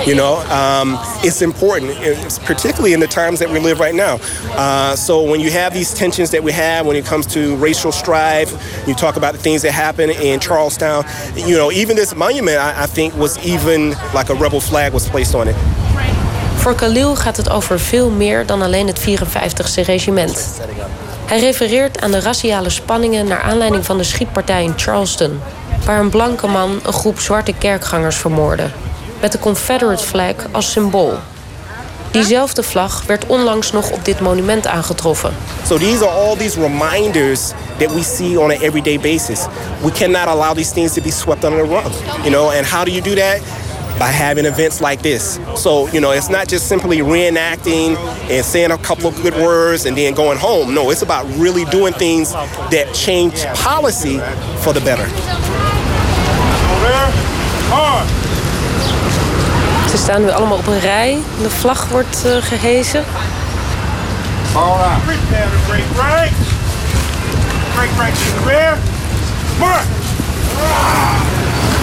You 0.07 0.13
know, 0.13 0.37
um, 0.51 0.97
it's 1.23 1.41
important, 1.41 1.91
it's 1.97 2.37
particularly 2.37 2.93
in 2.93 2.99
the 2.99 3.07
times 3.07 3.39
that 3.39 3.49
we 3.49 3.59
live 3.59 3.79
right 3.79 3.95
now. 3.95 4.19
Uh, 4.51 4.95
so 4.95 5.23
when 5.23 5.39
you 5.39 5.49
have 5.49 5.73
these 5.73 5.95
tensions 5.95 6.29
that 6.29 6.43
we 6.43 6.51
have 6.51 6.85
when 6.85 6.95
it 6.95 7.05
comes 7.05 7.25
to 7.27 7.55
racial 7.55 7.91
strife, 7.91 8.53
you 8.87 8.93
talk 8.93 9.17
about 9.17 9.33
the 9.33 9.39
things 9.39 9.63
that 9.63 9.71
happen 9.71 10.11
in 10.11 10.39
Charlestown. 10.39 11.05
You 11.35 11.57
know, 11.57 11.71
even 11.71 11.95
this 11.95 12.15
monument, 12.15 12.57
I, 12.57 12.83
I 12.83 12.85
think, 12.85 13.15
was 13.15 13.43
even 13.43 13.95
like 14.13 14.29
a 14.29 14.35
rebel 14.35 14.61
flag 14.61 14.93
was 14.93 15.09
placed 15.09 15.33
on 15.33 15.47
it. 15.47 15.55
Voor 16.57 16.75
Khalil 16.75 17.15
gaat 17.15 17.37
het 17.37 17.49
over 17.49 17.79
veel 17.79 18.09
meer 18.09 18.45
dan 18.45 18.61
alleen 18.61 18.87
het 18.87 18.99
54ste 18.99 19.85
regiment. 19.85 20.59
Hij 21.27 21.39
refereert 21.39 22.01
aan 22.01 22.11
de 22.11 22.19
raciale 22.19 22.69
spanningen 22.69 23.27
naar 23.27 23.41
aanleiding 23.41 23.85
van 23.85 23.97
de 23.97 24.03
schietpartij 24.03 24.63
in 24.63 24.73
Charleston, 24.75 25.39
waar 25.85 25.99
een 25.99 26.09
blanke 26.09 26.47
man 26.47 26.79
een 26.83 26.93
groep 26.93 27.19
zwarte 27.19 27.53
kerkgangers 27.53 28.15
vermoordde, 28.15 28.69
met 29.21 29.31
de 29.31 29.39
Confederate 29.39 30.03
flag 30.03 30.33
als 30.51 30.71
symbool. 30.71 31.13
Diezelfde 32.11 32.63
vlag 32.63 33.03
werd 33.05 33.25
onlangs 33.25 33.71
nog 33.71 33.91
op 33.91 34.05
dit 34.05 34.19
monument 34.19 34.67
aangetroffen. 34.67 35.33
So 35.65 35.77
these 35.77 36.05
are 36.07 36.15
all 36.19 36.37
these 36.37 36.59
reminders 36.59 37.51
that 37.77 37.93
we 37.93 38.03
see 38.03 38.39
on 38.39 38.51
an 38.51 38.61
everyday 38.61 38.99
basis. 38.99 39.45
We 39.81 39.91
cannot 39.91 40.27
allow 40.27 40.55
these 40.55 40.73
things 40.73 40.93
to 40.93 41.01
be 41.01 41.11
swept 41.11 41.43
under 41.43 41.67
the 41.67 41.73
rug. 41.73 41.91
You 42.23 42.29
know, 42.29 42.49
and 42.49 42.65
how 42.65 42.83
do 42.83 42.91
you 42.91 43.01
do 43.01 43.13
that? 43.13 43.41
By 43.99 44.11
having 44.11 44.45
events 44.45 44.79
like 44.79 45.01
this. 45.01 45.39
So, 45.55 45.87
you 45.87 45.99
know, 45.99 46.11
it's 46.11 46.29
not 46.29 46.47
just 46.47 46.67
simply 46.67 46.97
reenacting 46.97 47.97
and 48.29 48.45
saying 48.45 48.71
a 48.71 48.77
couple 48.77 49.07
of 49.07 49.21
good 49.21 49.33
words 49.35 49.85
and 49.85 49.97
then 49.97 50.13
going 50.13 50.37
home. 50.37 50.73
No, 50.73 50.91
it's 50.91 51.01
about 51.01 51.25
really 51.37 51.65
doing 51.65 51.93
things 51.93 52.31
that 52.71 52.93
change 52.93 53.45
policy 53.55 54.19
for 54.61 54.73
the 54.73 54.81
better. 54.81 55.07
Ze 59.89 59.97
staan 59.97 60.21
nu 60.21 60.29
allemaal 60.31 60.57
op 60.57 60.67
een 60.67 60.79
rij. 60.79 61.17
De 61.41 61.49
vlag 61.49 61.87
wordt 61.89 62.23
uh, 62.25 62.35
gehezen. 62.39 63.03
Break, 65.67 65.83
break. 65.93 66.31
Break, 67.75 67.89
break 67.95 68.13
to 68.13 68.41
the 68.41 68.49
rear. 68.49 68.77
Mark. 69.59 69.85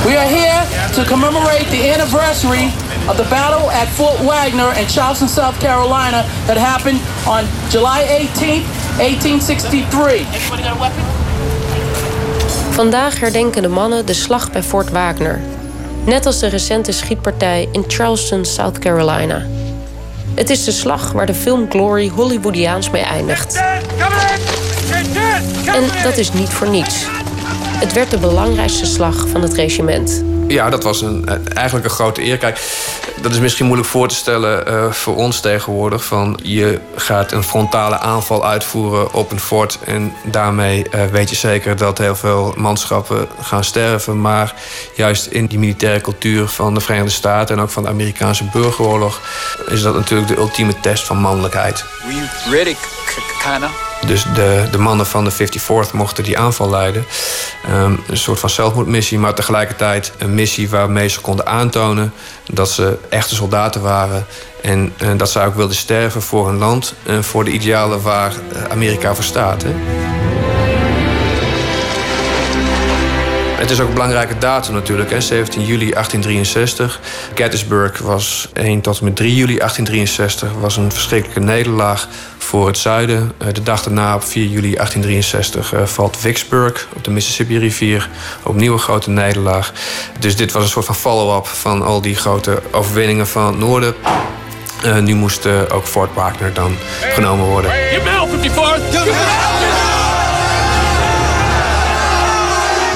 We 0.04 0.16
are 0.16 0.28
here 0.28 0.62
to 0.92 1.04
commemorate 1.04 1.66
the 1.70 1.90
anniversary 1.90 2.66
of 3.08 3.16
the 3.16 3.26
battle 3.30 3.70
at 3.70 3.88
Fort 3.88 4.20
Wagner 4.20 4.72
in 4.78 4.86
Charleston, 4.86 5.28
South 5.28 5.58
Carolina 5.58 6.24
that 6.46 6.56
happened 6.56 7.00
on 7.26 7.44
July 7.70 8.02
18th, 8.02 8.66
1863. 8.98 10.26
Vandaag 12.70 13.20
herdenken 13.20 13.62
de 13.62 13.68
mannen 13.68 14.06
de 14.06 14.14
slag 14.14 14.52
bij 14.52 14.62
Fort 14.62 14.90
Wagner. 14.90 15.40
Net 16.04 16.26
als 16.26 16.38
de 16.38 16.46
recente 16.46 16.92
schietpartij 16.92 17.68
in 17.72 17.84
Charleston, 17.86 18.44
South 18.44 18.78
Carolina. 18.78 19.42
Het 20.34 20.50
is 20.50 20.64
de 20.64 20.72
slag 20.72 21.12
waar 21.12 21.26
de 21.26 21.34
film 21.34 21.70
Glory 21.70 22.08
Hollywoodiaans 22.08 22.90
mee 22.90 23.02
eindigt. 23.02 23.62
En 25.66 26.02
dat 26.02 26.16
is 26.16 26.32
niet 26.32 26.48
voor 26.48 26.68
niets. 26.68 27.06
Het 27.84 27.92
werd 27.92 28.10
de 28.10 28.18
belangrijkste 28.18 28.86
slag 28.86 29.28
van 29.28 29.42
het 29.42 29.52
regiment. 29.52 30.22
Ja, 30.48 30.70
dat 30.70 30.82
was 30.82 31.00
een, 31.02 31.28
eigenlijk 31.54 31.86
een 31.86 31.94
grote 31.94 32.22
eer. 32.22 32.38
Kijk, 32.38 32.60
dat 33.22 33.32
is 33.32 33.38
misschien 33.38 33.66
moeilijk 33.66 33.88
voor 33.88 34.08
te 34.08 34.14
stellen 34.14 34.68
uh, 34.68 34.92
voor 34.92 35.16
ons 35.16 35.40
tegenwoordig. 35.40 36.04
Van 36.04 36.38
je 36.42 36.80
gaat 36.96 37.32
een 37.32 37.42
frontale 37.42 37.98
aanval 37.98 38.46
uitvoeren 38.46 39.12
op 39.12 39.32
een 39.32 39.40
fort. 39.40 39.78
En 39.84 40.12
daarmee 40.22 40.86
uh, 40.94 41.04
weet 41.04 41.30
je 41.30 41.36
zeker 41.36 41.76
dat 41.76 41.98
heel 41.98 42.16
veel 42.16 42.54
manschappen 42.56 43.28
gaan 43.40 43.64
sterven. 43.64 44.20
Maar 44.20 44.54
juist 44.94 45.26
in 45.26 45.46
die 45.46 45.58
militaire 45.58 46.00
cultuur 46.00 46.46
van 46.48 46.74
de 46.74 46.80
Verenigde 46.80 47.10
Staten 47.10 47.56
en 47.56 47.62
ook 47.62 47.70
van 47.70 47.82
de 47.82 47.88
Amerikaanse 47.88 48.44
burgeroorlog 48.52 49.20
is 49.68 49.82
dat 49.82 49.94
natuurlijk 49.94 50.28
de 50.28 50.36
ultieme 50.36 50.80
test 50.80 51.06
van 51.06 51.16
mannelijkheid. 51.16 51.84
Were 52.02 52.14
you 52.14 52.56
ready, 52.56 52.76
kinda? 53.42 53.68
Dus 54.06 54.26
de, 54.34 54.68
de 54.70 54.78
mannen 54.78 55.06
van 55.06 55.24
de 55.24 55.32
54th 55.32 55.92
mochten 55.92 56.24
die 56.24 56.38
aanval 56.38 56.70
leiden. 56.70 57.04
Um, 57.70 58.02
een 58.08 58.16
soort 58.16 58.38
van 58.38 58.50
zelfmoordmissie, 58.50 59.18
maar 59.18 59.34
tegelijkertijd 59.34 60.12
een 60.18 60.34
missie 60.34 60.70
waarmee 60.70 61.08
ze 61.08 61.20
konden 61.20 61.46
aantonen 61.46 62.12
dat 62.52 62.70
ze 62.70 62.98
echte 63.08 63.34
soldaten 63.34 63.80
waren. 63.80 64.26
En, 64.62 64.92
en 64.96 65.16
dat 65.16 65.30
ze 65.30 65.40
ook 65.40 65.54
wilden 65.54 65.76
sterven 65.76 66.22
voor 66.22 66.46
hun 66.46 66.58
land 66.58 66.94
en 67.02 67.24
voor 67.24 67.44
de 67.44 67.50
idealen 67.50 68.02
waar 68.02 68.32
Amerika 68.70 69.14
voor 69.14 69.24
staat. 69.24 69.64
Het 73.64 73.72
is 73.72 73.80
ook 73.80 73.88
een 73.88 73.94
belangrijke 73.94 74.38
datum 74.38 74.74
natuurlijk, 74.74 75.10
hè? 75.10 75.20
17 75.20 75.60
juli 75.60 75.90
1863. 75.90 77.00
Gettysburg 77.34 77.98
was 77.98 78.48
1 78.52 78.80
tot 78.80 78.98
en 78.98 79.04
met 79.04 79.16
3 79.16 79.34
juli 79.34 79.56
1863. 79.56 80.52
was 80.60 80.76
een 80.76 80.92
verschrikkelijke 80.92 81.40
nederlaag 81.40 82.08
voor 82.38 82.66
het 82.66 82.78
zuiden. 82.78 83.32
De 83.52 83.62
dag 83.62 83.82
daarna, 83.82 84.14
op 84.14 84.24
4 84.24 84.42
juli 84.42 84.74
1863, 84.74 85.72
valt 85.84 86.16
Vicksburg 86.16 86.88
op 86.94 87.04
de 87.04 87.10
Mississippi-rivier. 87.10 88.08
Opnieuw 88.42 88.72
een 88.72 88.78
grote 88.78 89.10
nederlaag. 89.10 89.72
Dus 90.18 90.36
dit 90.36 90.52
was 90.52 90.62
een 90.62 90.68
soort 90.68 90.86
van 90.86 90.94
follow-up 90.94 91.46
van 91.46 91.82
al 91.82 92.00
die 92.00 92.16
grote 92.16 92.62
overwinningen 92.70 93.26
van 93.26 93.46
het 93.46 93.58
noorden. 93.58 93.94
Uh, 94.84 94.98
nu 94.98 95.14
moest 95.14 95.46
uh, 95.46 95.60
ook 95.68 95.86
Fort 95.86 96.14
Wagner 96.14 96.52
dan 96.52 96.76
genomen 97.14 97.46
worden. 97.46 97.70
Het 97.72 98.02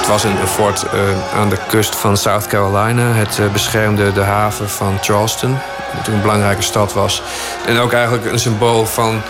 was 0.09 0.23
een 0.23 0.47
fort 0.47 0.85
uh, 0.93 1.39
aan 1.39 1.49
de 1.49 1.57
kust 1.67 1.95
van 1.95 2.17
South 2.17 2.47
Carolina. 2.47 3.11
Het 3.11 3.39
beschermde 3.51 4.13
de 4.13 4.21
haven 4.21 4.69
van 4.69 4.97
Charleston, 5.01 5.57
dat 5.95 6.07
een 6.07 6.21
belangrijke 6.21 6.61
stad 6.61 6.93
was. 6.93 7.21
En 7.65 7.77
ook 7.77 7.93
eigenlijk 7.93 8.25
een 8.25 8.39
symbool 8.39 8.85
van 8.85 9.21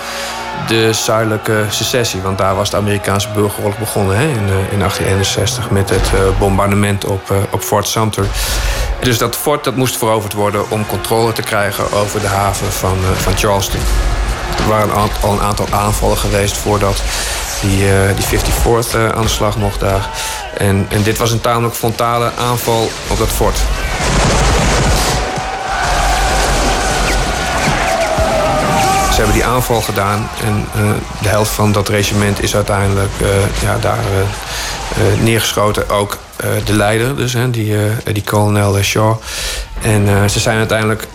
de 0.67 0.93
zuidelijke 0.93 1.65
secessie. 1.69 2.21
Want 2.21 2.37
daar 2.37 2.55
was 2.55 2.69
de 2.69 2.77
Amerikaanse 2.77 3.29
burgeroorlog 3.33 3.77
begonnen 3.77 4.17
hè, 4.17 4.23
in, 4.23 4.47
in 4.71 4.79
1861 4.79 5.69
met 5.69 5.89
het 5.89 6.37
bombardement 6.37 7.05
op, 7.05 7.33
op 7.49 7.61
Fort 7.61 7.87
Sumter. 7.87 8.25
Dus 8.99 9.17
dat 9.17 9.35
fort 9.35 9.63
dat 9.63 9.75
moest 9.75 9.97
veroverd 9.97 10.33
worden 10.33 10.71
om 10.71 10.85
controle 10.85 11.31
te 11.31 11.41
krijgen 11.41 11.91
over 11.91 12.19
de 12.19 12.27
haven 12.27 12.71
van, 12.71 12.97
van 13.15 13.37
Charleston. 13.37 13.81
Er 14.57 14.67
waren 14.67 14.93
al 15.21 15.33
een 15.33 15.41
aantal 15.41 15.67
aanvallen 15.71 16.17
geweest 16.17 16.57
voordat 16.57 17.01
die, 17.61 17.85
die 18.15 18.39
54th 18.39 19.15
aan 19.15 19.21
de 19.21 19.27
slag 19.27 19.57
mocht 19.57 19.79
daar. 19.79 20.09
En, 20.57 20.87
en 20.89 21.03
dit 21.03 21.17
was 21.17 21.31
een 21.31 21.41
tamelijk 21.41 21.75
frontale 21.75 22.31
aanval 22.37 22.89
op 23.07 23.17
dat 23.17 23.27
fort. 23.27 23.57
Ze 29.09 29.25
hebben 29.25 29.33
die 29.33 29.45
aanval 29.45 29.81
gedaan 29.81 30.29
en 30.43 30.67
uh, 30.75 30.91
de 31.21 31.29
helft 31.29 31.51
van 31.51 31.71
dat 31.71 31.89
regiment 31.89 32.43
is 32.43 32.55
uiteindelijk 32.55 33.11
ja, 33.61 33.77
daar 33.77 34.03
neergeschoten. 35.21 35.89
Ook 35.89 36.17
de 36.65 36.73
leider, 36.73 37.15
dus, 37.15 37.35
die, 37.49 37.75
die 38.03 38.23
kolonel 38.23 38.81
Shaw. 38.81 39.15
En 39.81 40.29
ze 40.29 40.39
zijn 40.39 40.57
uiteindelijk 40.57 41.07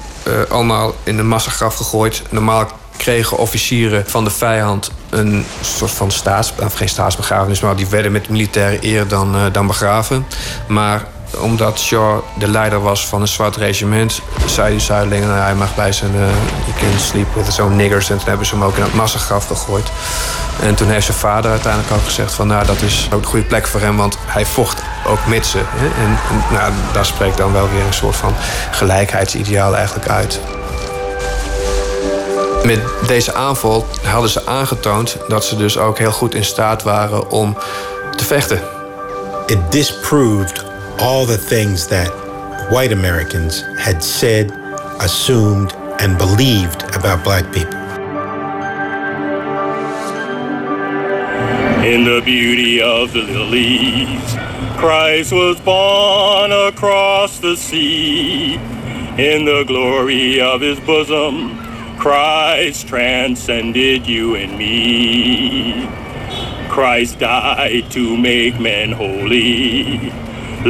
allemaal 0.48 0.94
in 1.02 1.18
een 1.18 1.28
massagraf 1.28 1.76
gegooid. 1.76 2.22
Normaal 2.30 2.66
kregen 2.96 3.38
officieren 3.38 4.04
van 4.06 4.24
de 4.24 4.30
vijand 4.30 4.90
een 5.10 5.44
soort 5.60 5.90
van 5.90 6.10
staats... 6.10 6.52
of 6.62 6.74
geen 6.74 6.88
staatsbegrafenis, 6.88 7.60
maar 7.60 7.76
die 7.76 7.86
werden 7.86 8.12
met 8.12 8.28
militaire 8.28 8.78
eer 8.80 9.08
dan, 9.08 9.36
dan 9.52 9.66
begraven. 9.66 10.26
Maar 10.66 11.02
omdat 11.40 11.80
Shaw 11.80 12.20
de 12.38 12.48
leider 12.48 12.80
was 12.80 13.06
van 13.06 13.20
een 13.20 13.28
zwart 13.28 13.56
regiment, 13.56 14.20
zei 14.46 14.70
die 14.70 14.80
zuidelingen: 14.80 15.28
nou, 15.28 15.40
hij 15.40 15.54
mag 15.54 15.74
bij 15.74 15.92
zijn. 15.92 16.14
Uh, 16.14 16.20
you 16.66 16.78
can 16.78 16.98
sleep 16.98 17.34
with 17.34 17.52
some 17.52 17.74
niggers. 17.74 18.10
En 18.10 18.18
toen 18.18 18.28
hebben 18.28 18.46
ze 18.46 18.54
hem 18.54 18.64
ook 18.64 18.76
in 18.76 18.82
het 18.82 18.94
massagraf 18.94 19.46
gegooid. 19.46 19.90
En 20.62 20.74
toen 20.74 20.88
heeft 20.88 21.06
zijn 21.06 21.18
vader 21.18 21.50
uiteindelijk 21.50 21.92
ook 21.92 22.04
gezegd: 22.04 22.32
van 22.32 22.46
nou, 22.46 22.66
dat 22.66 22.82
is 22.82 23.08
ook 23.12 23.22
een 23.22 23.28
goede 23.28 23.46
plek 23.46 23.66
voor 23.66 23.80
hem, 23.80 23.96
want 23.96 24.18
hij 24.26 24.46
vocht 24.46 24.82
ook 25.06 25.26
met 25.26 25.46
ze. 25.46 25.58
Hè? 25.64 25.86
En, 26.04 26.18
nou, 26.54 26.72
daar 26.92 27.06
spreekt 27.06 27.36
dan 27.36 27.52
wel 27.52 27.68
weer 27.70 27.84
een 27.86 27.94
soort 27.94 28.16
van 28.16 28.34
gelijkheidsideaal 28.70 29.76
eigenlijk 29.76 30.08
uit. 30.08 30.40
Met 32.64 32.80
deze 33.06 33.34
aanval 33.34 33.86
hadden 34.02 34.30
ze 34.30 34.46
aangetoond 34.46 35.16
dat 35.28 35.44
ze 35.44 35.56
dus 35.56 35.78
ook 35.78 35.98
heel 35.98 36.12
goed 36.12 36.34
in 36.34 36.44
staat 36.44 36.82
waren 36.82 37.30
om 37.30 37.56
te 38.16 38.24
vechten. 38.24 38.60
It 39.46 39.58
disproved 39.72 40.64
all 40.96 41.26
the 41.26 41.44
things 41.44 41.86
that 41.86 42.12
white 42.70 42.94
Americans 42.94 43.64
had 43.76 44.04
said, 44.04 44.52
assumed, 44.98 45.74
and 45.96 46.16
believed 46.16 46.96
about 46.96 47.22
black 47.22 47.50
people. 47.50 47.82
In 51.84 52.04
the 52.04 52.20
beauty 52.24 52.80
of 52.82 53.10
the 53.10 53.22
lilies, 53.22 54.36
Christ 54.76 55.30
was 55.30 55.56
born 55.62 56.52
across 56.52 57.38
the 57.40 57.56
sea. 57.56 58.58
In 59.16 59.44
the 59.44 59.64
glory 59.66 60.40
of 60.40 60.60
his 60.60 60.80
bosom, 60.80 61.63
Christ 62.04 62.86
transcended 62.86 64.06
you 64.06 64.34
and 64.34 64.58
me. 64.58 65.88
Christ 66.68 67.18
died 67.18 67.90
to 67.92 68.18
make 68.18 68.60
men 68.60 68.92
holy. 68.92 70.12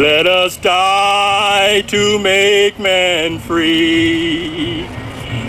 Let 0.00 0.28
us 0.28 0.56
die 0.56 1.80
to 1.88 2.20
make 2.20 2.78
men 2.78 3.40
free. 3.40 4.82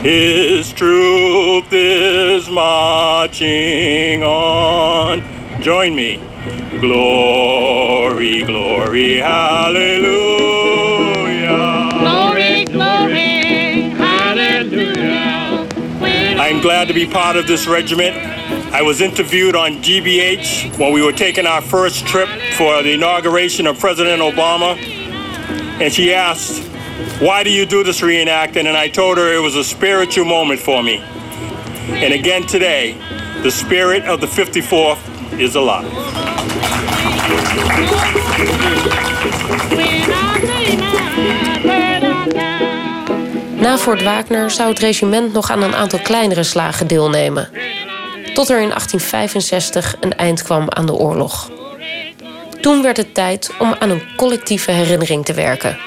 His 0.01 0.73
truth 0.73 1.71
is 1.71 2.49
marching 2.49 4.23
on. 4.23 5.21
Join 5.61 5.95
me. 5.95 6.19
Glory, 6.81 8.41
glory, 8.41 9.17
hallelujah. 9.17 10.54
I'm 16.55 16.61
glad 16.61 16.87
to 16.87 16.93
be 16.93 17.05
part 17.05 17.35
of 17.35 17.47
this 17.47 17.67
regiment. 17.67 18.15
I 18.73 18.81
was 18.81 19.01
interviewed 19.01 19.57
on 19.57 19.83
GBH 19.83 20.79
when 20.79 20.93
we 20.93 21.03
were 21.03 21.11
taking 21.11 21.45
our 21.45 21.61
first 21.61 22.07
trip 22.07 22.29
for 22.53 22.81
the 22.81 22.93
inauguration 22.93 23.67
of 23.67 23.77
President 23.77 24.21
Obama. 24.21 24.77
And 25.81 25.91
she 25.91 26.13
asked, 26.13 26.63
Why 27.21 27.43
do 27.43 27.51
you 27.51 27.65
do 27.65 27.83
this 27.83 27.99
reenacting? 27.99 28.67
And 28.67 28.77
I 28.77 28.87
told 28.87 29.17
her 29.17 29.33
it 29.33 29.39
was 29.39 29.55
a 29.55 29.65
spiritual 29.65 30.23
moment 30.23 30.61
for 30.61 30.81
me. 30.81 30.99
And 31.89 32.13
again 32.13 32.43
today, 32.43 32.93
the 33.43 33.51
spirit 33.51 34.05
of 34.05 34.21
the 34.21 34.27
54th 34.27 35.37
is 35.37 35.55
alive. 35.55 35.91
Na 43.65 43.77
Fort 43.77 44.03
Wagner 44.03 44.51
zou 44.51 44.69
het 44.69 44.79
regiment 44.79 45.33
nog 45.33 45.51
aan 45.51 45.61
een 45.61 45.75
aantal 45.75 45.99
kleinere 45.99 46.43
slagen 46.43 46.87
deelnemen. 46.87 47.49
Tot 48.33 48.49
er 48.49 48.61
in 48.61 48.69
1865 48.69 49.95
een 49.99 50.17
eind 50.17 50.43
kwam 50.43 50.65
aan 50.69 50.85
de 50.85 50.93
oorlog. 50.93 51.51
Toen 52.61 52.81
werd 52.81 52.97
het 52.97 53.13
tijd 53.13 53.51
om 53.59 53.75
aan 53.79 53.89
een 53.89 54.01
collectieve 54.15 54.71
herinnering 54.71 55.25
te 55.25 55.33
werken. 55.33 55.77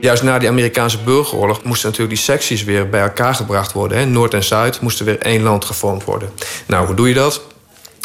Juist 0.00 0.22
na 0.22 0.38
die 0.38 0.48
Amerikaanse 0.48 0.98
burgeroorlog 0.98 1.64
moesten 1.64 1.88
natuurlijk 1.88 2.16
die 2.16 2.24
secties 2.24 2.64
weer 2.64 2.88
bij 2.88 3.00
elkaar 3.00 3.34
gebracht 3.34 3.72
worden. 3.72 3.98
Hè. 3.98 4.04
Noord 4.04 4.34
en 4.34 4.44
Zuid 4.44 4.80
moesten 4.80 5.04
weer 5.04 5.18
één 5.18 5.42
land 5.42 5.64
gevormd 5.64 6.04
worden. 6.04 6.30
Nou, 6.66 6.86
hoe 6.86 6.94
doe 6.94 7.08
je 7.08 7.14
dat? 7.14 7.40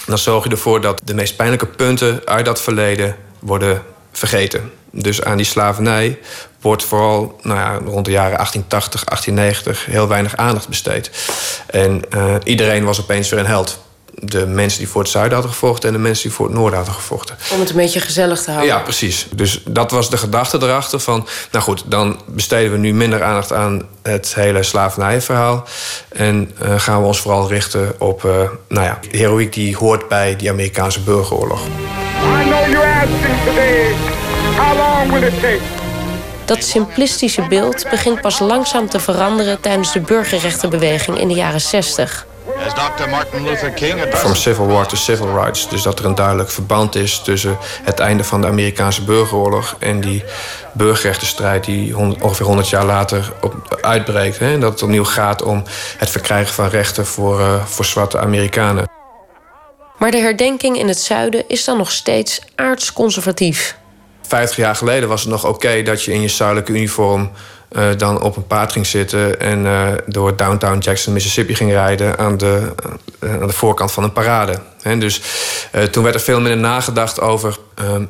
Dan 0.05 0.17
zorg 0.17 0.43
je 0.43 0.49
ervoor 0.49 0.81
dat 0.81 1.01
de 1.03 1.13
meest 1.13 1.35
pijnlijke 1.35 1.67
punten 1.67 2.21
uit 2.25 2.45
dat 2.45 2.61
verleden 2.61 3.15
worden 3.39 3.83
vergeten. 4.11 4.71
Dus 4.91 5.23
aan 5.23 5.37
die 5.37 5.45
slavernij 5.45 6.19
wordt 6.63 6.83
vooral 6.83 7.39
nou 7.41 7.59
ja, 7.59 7.79
rond 7.85 8.05
de 8.05 8.11
jaren 8.11 8.35
1880, 8.35 9.03
1890 9.03 9.85
heel 9.85 10.07
weinig 10.07 10.35
aandacht 10.35 10.67
besteed. 10.67 11.11
En 11.65 12.01
uh, 12.15 12.35
iedereen 12.43 12.83
was 12.83 13.01
opeens 13.01 13.29
weer 13.29 13.39
een 13.39 13.45
held. 13.45 13.81
De 14.15 14.45
mensen 14.45 14.79
die 14.79 14.87
voor 14.87 15.01
het 15.01 15.11
zuiden 15.11 15.33
hadden 15.33 15.51
gevochten 15.51 15.89
en 15.89 15.95
de 15.95 16.01
mensen 16.01 16.23
die 16.23 16.31
voor 16.31 16.45
het 16.45 16.55
noorden 16.55 16.77
hadden 16.77 16.95
gevochten. 16.95 17.37
Om 17.51 17.59
het 17.59 17.69
een 17.69 17.75
beetje 17.75 17.99
gezellig 17.99 18.41
te 18.41 18.51
houden. 18.51 18.75
Ja, 18.75 18.81
precies. 18.81 19.27
Dus 19.31 19.61
dat 19.65 19.91
was 19.91 20.09
de 20.09 20.17
gedachte 20.17 20.57
erachter 20.61 20.99
van... 20.99 21.27
nou 21.51 21.63
goed, 21.63 21.83
dan 21.85 22.21
besteden 22.25 22.71
we 22.71 22.77
nu 22.77 22.93
minder 22.93 23.23
aandacht 23.23 23.53
aan 23.53 23.81
het 24.01 24.35
hele 24.35 24.63
slavernijverhaal. 24.63 25.67
En 26.09 26.51
uh, 26.63 26.79
gaan 26.79 27.01
we 27.01 27.07
ons 27.07 27.19
vooral 27.19 27.47
richten 27.47 27.95
op 27.99 28.23
uh, 28.23 28.31
nou 28.67 28.85
ja, 28.85 28.99
de 29.11 29.17
heroïek 29.17 29.53
die 29.53 29.75
hoort 29.75 30.07
bij 30.07 30.35
die 30.35 30.49
Amerikaanse 30.49 30.99
burgeroorlog. 30.99 31.61
I 31.65 32.43
know 32.43 32.67
you're 32.67 32.93
asking 32.93 33.43
today, 33.45 33.95
how 34.57 34.77
long 34.77 35.11
will 35.11 35.23
it 35.23 35.39
take? 35.41 35.82
Dat 36.45 36.63
simplistische 36.63 37.47
beeld 37.47 37.85
begint 37.89 38.21
pas 38.21 38.39
langzaam 38.39 38.89
te 38.89 38.99
veranderen 38.99 39.61
tijdens 39.61 39.93
de 39.93 39.99
burgerrechtenbeweging 39.99 41.19
in 41.19 41.27
de 41.27 41.33
jaren 41.33 41.61
60. 41.61 42.25
From 44.09 44.35
civil 44.35 44.67
war 44.67 44.87
to 44.87 44.95
civil 44.95 45.35
rights. 45.35 45.69
Dus 45.69 45.81
dat 45.81 45.99
er 45.99 46.05
een 46.05 46.15
duidelijk 46.15 46.49
verband 46.49 46.95
is 46.95 47.19
tussen 47.19 47.57
het 47.83 47.99
einde 47.99 48.23
van 48.23 48.41
de 48.41 48.47
Amerikaanse 48.47 49.03
burgeroorlog 49.03 49.75
en 49.79 50.01
die 50.01 50.23
burgerrechtenstrijd 50.73 51.63
die 51.63 51.97
ongeveer 51.97 52.45
100 52.45 52.69
jaar 52.69 52.85
later 52.85 53.33
op, 53.41 53.77
uitbreekt. 53.81 54.39
Hè? 54.39 54.59
Dat 54.59 54.71
het 54.71 54.83
opnieuw 54.83 55.05
gaat 55.05 55.41
om 55.41 55.63
het 55.97 56.09
verkrijgen 56.09 56.53
van 56.53 56.67
rechten 56.67 57.05
voor, 57.05 57.39
uh, 57.39 57.65
voor 57.65 57.85
zwarte 57.85 58.19
Amerikanen. 58.19 58.89
Maar 59.97 60.11
de 60.11 60.17
herdenking 60.17 60.77
in 60.77 60.87
het 60.87 60.99
zuiden 60.99 61.43
is 61.47 61.63
dan 61.63 61.77
nog 61.77 61.91
steeds 61.91 62.41
aardsconservatief. 62.55 63.77
50 64.27 64.57
jaar 64.57 64.75
geleden 64.75 65.09
was 65.09 65.21
het 65.21 65.29
nog 65.29 65.45
oké 65.45 65.81
dat 65.81 66.03
je 66.03 66.13
in 66.13 66.21
je 66.21 66.27
zuidelijke 66.27 66.71
uniform 66.71 67.31
uh, 67.71 67.85
dan 67.97 68.21
op 68.21 68.35
een 68.35 68.47
paard 68.47 68.71
ging 68.71 68.85
zitten 68.85 69.39
en 69.39 69.59
uh, 69.65 69.87
door 70.05 70.35
downtown 70.35 70.77
Jackson, 70.77 71.13
Mississippi 71.13 71.55
ging 71.55 71.71
rijden 71.71 72.17
aan 72.17 72.37
de, 72.37 72.73
uh, 73.23 73.41
aan 73.41 73.47
de 73.47 73.53
voorkant 73.53 73.91
van 73.91 74.03
een 74.03 74.13
parade. 74.13 74.59
He, 74.81 74.97
dus 74.97 75.21
toen 75.91 76.03
werd 76.03 76.15
er 76.15 76.21
veel 76.21 76.41
minder 76.41 76.59
nagedacht 76.59 77.19
over 77.19 77.57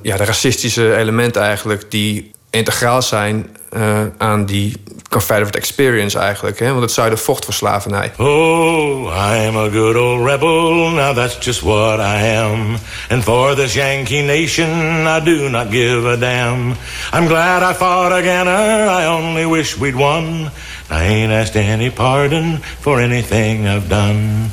ja, 0.02 0.18
de 0.18 0.26
racistische 0.26 0.96
elementen 0.96 1.42
eigenlijk 1.42 1.92
die 1.92 2.32
integraal 2.50 3.02
zijn 3.02 3.50
uh, 3.76 4.00
aan 4.18 4.46
die 4.46 4.74
Confederate 5.10 5.58
experience 5.58 6.20
eigenlijk. 6.20 6.60
Hè? 6.60 6.70
Want 6.70 6.82
het 6.82 6.92
zuiden 6.92 7.20
vocht 7.20 7.46
voor 7.46 7.54
slavernij. 7.54 8.12
Oh, 8.18 9.06
I 9.06 9.48
am 9.48 9.58
a 9.58 9.70
good 9.70 9.96
old 9.96 10.28
rebel, 10.28 10.90
now 10.90 11.16
that's 11.16 11.46
just 11.46 11.62
what 11.62 12.00
I 12.00 12.36
am. 12.36 12.78
And 13.10 13.24
for 13.24 13.56
this 13.56 13.74
Yankee 13.74 14.22
nation, 14.22 14.70
I 15.08 15.20
do 15.24 15.50
not 15.50 15.68
give 15.70 16.08
a 16.08 16.16
damn. 16.16 16.76
I'm 17.14 17.28
glad 17.28 17.72
I 17.72 17.74
fought 17.74 18.12
again, 18.12 18.48
I 18.48 19.06
only 19.06 19.46
wish 19.46 19.78
we'd 19.78 19.96
won. 19.96 20.52
I 20.90 21.04
ain't 21.04 21.32
asked 21.32 21.56
any 21.56 21.90
pardon 21.90 22.58
for 22.58 23.00
anything 23.00 23.68
I've 23.68 23.90
done. 23.90 24.52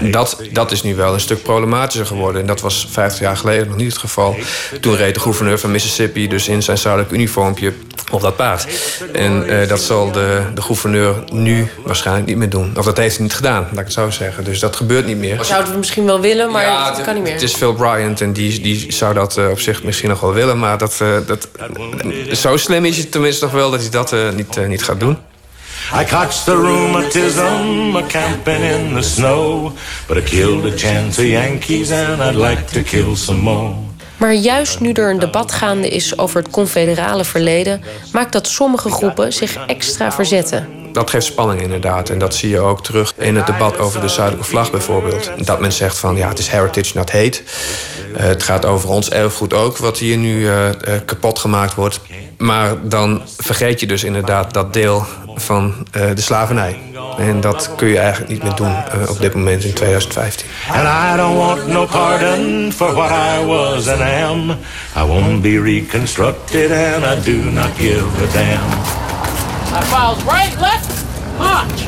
Dat, 0.00 0.38
dat 0.52 0.72
is 0.72 0.82
nu 0.82 0.94
wel 0.94 1.14
een 1.14 1.20
stuk 1.20 1.42
problematischer 1.42 2.06
geworden. 2.06 2.40
En 2.40 2.46
dat 2.46 2.60
was 2.60 2.88
50 2.90 3.20
jaar 3.20 3.36
geleden 3.36 3.68
nog 3.68 3.76
niet 3.76 3.92
het 3.92 3.98
geval. 3.98 4.36
Toen 4.80 4.96
reed 4.96 5.14
de 5.14 5.20
gouverneur 5.20 5.58
van 5.58 5.70
Mississippi 5.70 6.28
dus 6.28 6.48
in 6.48 6.62
zijn 6.62 6.78
zuidelijk 6.78 7.12
uniformpje 7.12 7.72
op 8.10 8.20
dat 8.20 8.36
paard. 8.36 8.66
En 9.12 9.50
uh, 9.50 9.68
dat 9.68 9.80
zal 9.80 10.12
de, 10.12 10.42
de 10.54 10.62
gouverneur 10.62 11.14
nu 11.32 11.70
waarschijnlijk 11.84 12.26
niet 12.26 12.36
meer 12.36 12.50
doen. 12.50 12.72
Of 12.76 12.84
dat 12.84 12.96
heeft 12.96 13.14
hij 13.14 13.24
niet 13.24 13.34
gedaan, 13.34 13.62
laat 13.62 13.78
ik 13.78 13.84
het 13.84 13.92
zo 13.92 14.10
zeggen. 14.10 14.44
Dus 14.44 14.60
dat 14.60 14.76
gebeurt 14.76 15.06
niet 15.06 15.16
meer. 15.16 15.44
Zouden 15.44 15.72
we 15.72 15.78
misschien 15.78 16.04
wel 16.04 16.20
willen, 16.20 16.50
maar 16.50 16.62
ja, 16.62 16.90
dat 16.90 17.02
kan 17.02 17.14
niet 17.14 17.22
meer. 17.22 17.32
Het 17.32 17.42
is 17.42 17.54
Phil 17.54 17.74
Bryant 17.74 18.20
en 18.20 18.32
die, 18.32 18.60
die 18.60 18.92
zou 18.92 19.14
dat 19.14 19.36
uh, 19.36 19.50
op 19.50 19.60
zich 19.60 19.82
misschien 19.82 20.08
nog 20.08 20.20
wel 20.20 20.32
willen. 20.32 20.58
Maar 20.58 20.78
dat, 20.78 20.98
uh, 21.02 21.16
dat, 21.26 21.48
zo 22.32 22.56
slim 22.56 22.84
is 22.84 22.96
het 22.96 23.10
tenminste 23.10 23.44
nog 23.44 23.54
wel 23.54 23.70
dat 23.70 23.80
hij 23.80 23.90
dat 23.90 24.14
niet, 24.34 24.66
niet 24.68 24.82
gaat 24.82 25.00
doen. 25.00 25.18
I 25.90 26.04
caught 26.04 26.44
the 26.44 26.56
rheumatism 26.56 27.96
a 27.96 28.06
camping 28.06 28.62
in 28.62 28.94
the 28.94 29.02
snow. 29.02 29.72
But 30.06 30.16
I 30.16 30.20
killed 30.20 30.64
a 30.64 30.76
chance 30.76 31.18
of 31.18 31.26
Yankees 31.26 31.90
and 31.90 32.22
I'd 32.22 32.34
like 32.34 32.66
to 32.66 32.82
kill 32.82 33.16
some 33.16 33.40
more. 33.40 33.74
Maar 34.16 34.34
juist 34.34 34.80
nu 34.80 34.92
er 34.92 35.10
een 35.10 35.18
debat 35.18 35.52
gaande 35.52 35.88
is 35.88 36.18
over 36.18 36.42
het 36.42 36.50
confederale 36.50 37.24
verleden, 37.24 37.82
maakt 38.12 38.32
dat 38.32 38.48
sommige 38.48 38.90
groepen 38.90 39.32
zich 39.32 39.56
extra 39.66 40.12
verzetten. 40.12 40.81
Dat 40.92 41.10
geeft 41.10 41.26
spanning 41.26 41.60
inderdaad. 41.60 42.10
En 42.10 42.18
dat 42.18 42.34
zie 42.34 42.48
je 42.48 42.58
ook 42.58 42.82
terug 42.82 43.14
in 43.16 43.36
het 43.36 43.46
debat 43.46 43.78
over 43.78 44.00
de 44.00 44.08
zuidelijke 44.08 44.48
vlag 44.48 44.70
bijvoorbeeld. 44.70 45.30
Dat 45.46 45.60
men 45.60 45.72
zegt 45.72 45.98
van 45.98 46.16
ja, 46.16 46.28
het 46.28 46.38
is 46.38 46.48
heritage, 46.48 46.96
not 46.96 47.12
hate. 47.12 47.40
Uh, 48.16 48.20
het 48.22 48.42
gaat 48.42 48.64
over 48.64 48.88
ons 48.88 49.10
erfgoed 49.10 49.54
ook, 49.54 49.76
wat 49.76 49.98
hier 49.98 50.16
nu 50.16 50.40
uh, 50.40 50.66
uh, 50.66 50.72
kapot 51.04 51.38
gemaakt 51.38 51.74
wordt. 51.74 52.00
Maar 52.38 52.88
dan 52.88 53.22
vergeet 53.38 53.80
je 53.80 53.86
dus 53.86 54.04
inderdaad 54.04 54.54
dat 54.54 54.72
deel 54.72 55.04
van 55.34 55.74
de 56.14 56.20
slavernij. 56.20 56.78
En 57.18 57.40
dat 57.40 57.70
kun 57.76 57.88
je 57.88 57.98
eigenlijk 57.98 58.32
niet 58.32 58.42
meer 58.42 58.54
doen 58.54 58.74
op 59.08 59.20
dit 59.20 59.34
moment 59.34 59.64
in 59.64 59.72
2015. 59.72 60.46
And 60.68 60.82
I 60.82 61.16
don't 61.16 61.36
want 61.36 61.66
no 61.66 61.86
pardon 61.86 62.72
for 62.74 62.94
what 62.94 63.10
I 63.10 63.44
was 63.46 63.88
and 63.88 64.00
am. 64.00 64.50
I 64.96 65.06
won't 65.06 65.42
be 65.42 65.60
reconstructed 65.60 66.70
and 66.70 67.04
I 67.04 67.30
do 67.30 67.50
not 67.50 67.70
give 67.76 68.04
a 68.22 68.32
damn. 68.32 69.11
I 69.72 69.82
files 69.82 70.22
right, 70.24 70.60
left, 70.60 71.04
march. 71.38 71.82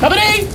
Company. 0.00 0.46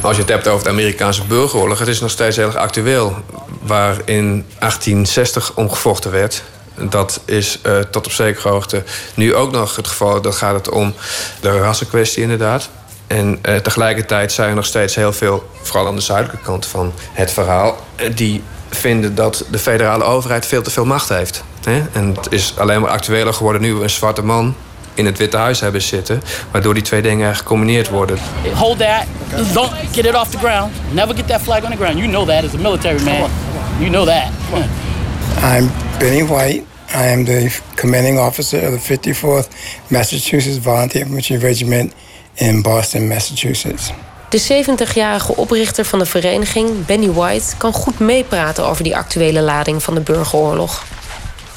Als 0.00 0.16
je 0.16 0.22
het 0.22 0.30
hebt 0.30 0.48
over 0.48 0.64
de 0.64 0.70
Amerikaanse 0.70 1.24
burgeroorlog, 1.24 1.78
het 1.78 1.88
is 1.88 2.00
nog 2.00 2.10
steeds 2.10 2.36
heel 2.36 2.46
erg 2.46 2.56
actueel. 2.56 3.16
Waar 3.60 3.96
in 4.04 4.46
1860 4.58 5.52
omgevochten 5.54 6.10
werd, 6.10 6.42
dat 6.74 7.20
is 7.24 7.58
uh, 7.66 7.78
tot 7.78 8.06
op 8.06 8.12
zekere 8.12 8.48
hoogte 8.48 8.82
nu 9.14 9.34
ook 9.34 9.50
nog 9.50 9.76
het 9.76 9.86
geval. 9.86 10.20
Dan 10.20 10.34
gaat 10.34 10.54
het 10.54 10.70
om 10.70 10.94
de 11.40 11.58
rassenkwestie 11.58 12.22
inderdaad. 12.22 12.68
En 13.06 13.38
uh, 13.42 13.56
tegelijkertijd 13.56 14.32
zijn 14.32 14.48
er 14.48 14.54
nog 14.54 14.66
steeds 14.66 14.94
heel 14.94 15.12
veel, 15.12 15.50
vooral 15.62 15.86
aan 15.86 15.94
de 15.94 16.00
zuidelijke 16.00 16.42
kant 16.42 16.66
van 16.66 16.92
het 17.12 17.30
verhaal, 17.30 17.76
uh, 17.96 18.16
die 18.16 18.42
vinden 18.70 19.14
dat 19.14 19.44
de 19.50 19.58
federale 19.58 20.04
overheid 20.04 20.46
veel 20.46 20.62
te 20.62 20.70
veel 20.70 20.84
macht 20.84 21.08
heeft. 21.08 21.44
Hè? 21.68 21.82
En 21.92 22.14
het 22.14 22.32
is 22.32 22.54
alleen 22.58 22.80
maar 22.80 22.90
actueler 22.90 23.34
geworden 23.34 23.60
nu 23.60 23.74
we 23.74 23.82
een 23.82 23.90
zwarte 23.90 24.22
man 24.22 24.54
in 24.94 25.06
het 25.06 25.18
Witte 25.18 25.36
Huis 25.36 25.60
hebben 25.60 25.82
zitten, 25.82 26.22
waardoor 26.50 26.74
die 26.74 26.82
twee 26.82 27.02
dingen 27.02 27.36
gecombineerd 27.36 27.88
worden. 27.88 28.18
Hold 28.54 28.78
that. 28.78 29.04
Don't 29.52 29.72
get 29.92 30.04
it 30.04 30.14
off 30.14 30.30
the 30.30 30.38
ground. 30.38 30.72
Never 30.92 31.14
get 31.16 31.26
that 31.28 31.40
flag 31.40 31.64
on 31.64 31.70
the 31.70 31.76
ground. 31.76 31.98
You 31.98 32.08
know 32.08 32.28
that 32.28 32.44
as 32.44 32.54
a 32.54 32.58
military 32.58 33.02
man. 33.02 33.30
You 33.78 33.90
know 33.90 34.06
that. 34.06 34.26
I'm 35.56 35.70
Benny 35.98 36.26
White. 36.26 36.62
I 36.94 37.12
am 37.12 37.24
the 37.24 37.58
commanding 37.74 38.18
officer 38.18 38.72
of 38.72 38.82
the 38.82 38.98
54th 38.98 39.48
Massachusetts 39.86 40.58
Volunteer 40.58 41.00
Infantry 41.06 41.36
Regiment 41.36 41.92
in 42.34 42.62
Boston, 42.62 43.08
Massachusetts. 43.08 43.92
De 44.28 44.64
70-jarige 44.64 45.36
oprichter 45.36 45.84
van 45.84 45.98
de 45.98 46.06
vereniging, 46.06 46.86
Benny 46.86 47.10
White, 47.10 47.56
kan 47.56 47.72
goed 47.72 47.98
meepraten 47.98 48.66
over 48.66 48.84
die 48.84 48.96
actuele 48.96 49.40
lading 49.40 49.82
van 49.82 49.94
de 49.94 50.00
burgeroorlog. 50.00 50.84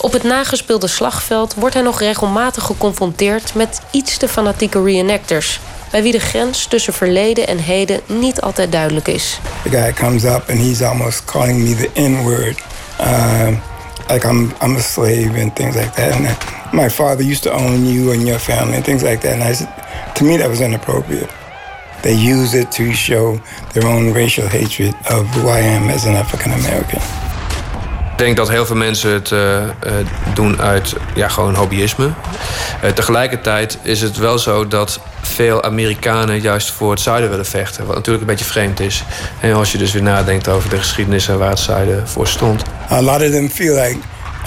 Op 0.02 0.14
het 0.14 0.24
nagespeelde 0.24 0.88
slagveld 0.88 1.54
wordt 1.54 1.74
hij 1.74 1.84
nog 1.84 2.00
regelmatig 2.00 2.64
geconfronteerd 2.64 3.56
met 3.56 3.82
iets 3.92 4.18
te 4.18 4.28
fanatieke 4.28 4.84
reenactors, 4.84 5.60
bij 5.92 6.02
wie 6.04 6.12
de 6.12 6.20
grens 6.20 6.66
tussen 6.66 6.94
verleden 6.94 7.48
en 7.48 7.58
heden 7.58 8.00
niet 8.06 8.42
altijd 8.42 8.72
duidelijk 8.72 9.08
is. 9.08 9.40
The 9.64 9.70
guy 9.70 9.94
comes 9.94 10.24
up 10.24 10.50
and 10.50 10.60
he's 10.60 10.82
almost 10.82 11.26
calling 11.26 11.60
me 11.60 11.76
the 11.76 12.02
N-word. 12.02 12.62
Uh, 13.00 13.48
like 14.10 14.28
I'm 14.28 14.54
I'm 14.62 14.76
a 14.76 14.80
slave 14.80 15.42
and 15.42 15.56
things 15.56 15.76
like 15.76 15.92
that. 15.92 16.12
And 16.12 16.38
my 16.72 16.90
father 16.90 17.26
used 17.26 17.44
to 17.44 17.52
own 17.52 17.92
you 17.92 18.14
and 18.14 18.22
your 18.22 18.40
family 18.40 18.76
and 18.76 18.84
things 18.84 19.02
like 19.02 19.18
that. 19.22 19.34
And 19.34 19.44
I 19.44 19.54
said, 19.54 19.70
to 20.14 20.24
me, 20.24 20.38
that 20.38 20.50
was 20.50 20.60
inappropriate. 20.60 21.30
They 22.02 22.16
use 22.34 22.58
it 22.60 22.72
to 22.72 22.94
show 22.94 23.40
their 23.74 23.86
own 23.86 24.14
racial 24.14 24.48
hatred 24.48 24.94
of 25.10 25.28
who 25.36 25.50
I 25.50 25.60
am 25.60 25.90
as 25.90 26.06
an 26.06 26.16
African 26.16 26.52
American. 26.52 27.21
Ik 28.22 28.28
denk 28.28 28.40
dat 28.40 28.50
heel 28.50 28.66
veel 28.66 28.76
mensen 28.76 29.12
het 29.12 29.32
uh, 29.32 29.40
uh, 29.40 29.68
doen 30.34 30.62
uit 30.62 30.96
ja, 31.16 31.28
gewoon 31.28 31.56
hobbyisme. 31.56 32.06
Uh, 32.84 32.90
tegelijkertijd 32.90 33.78
is 33.82 34.02
het 34.02 34.18
wel 34.18 34.40
zo 34.40 34.68
dat 34.68 35.00
veel 35.22 35.64
Amerikanen 35.64 36.42
juist 36.42 36.72
voor 36.72 36.92
het 36.92 37.00
zuiden 37.00 37.30
willen 37.30 37.46
vechten. 37.46 37.86
Wat 37.86 37.96
natuurlijk 37.96 38.24
een 38.24 38.30
beetje 38.30 38.46
vreemd 38.46 38.80
is. 38.80 39.04
En 39.40 39.54
als 39.54 39.72
je 39.72 39.78
dus 39.78 39.92
weer 39.92 40.04
nadenkt 40.04 40.48
over 40.48 40.70
de 40.70 40.78
geschiedenis 40.78 41.28
en 41.28 41.38
waar 41.38 41.50
het 41.50 41.60
zuiden 41.60 42.08
voor 42.08 42.28
stond. 42.28 42.64
A 42.92 43.02
lot 43.02 43.22
of 43.22 43.30
them 43.30 43.50
feel 43.50 43.74
like 43.74 43.98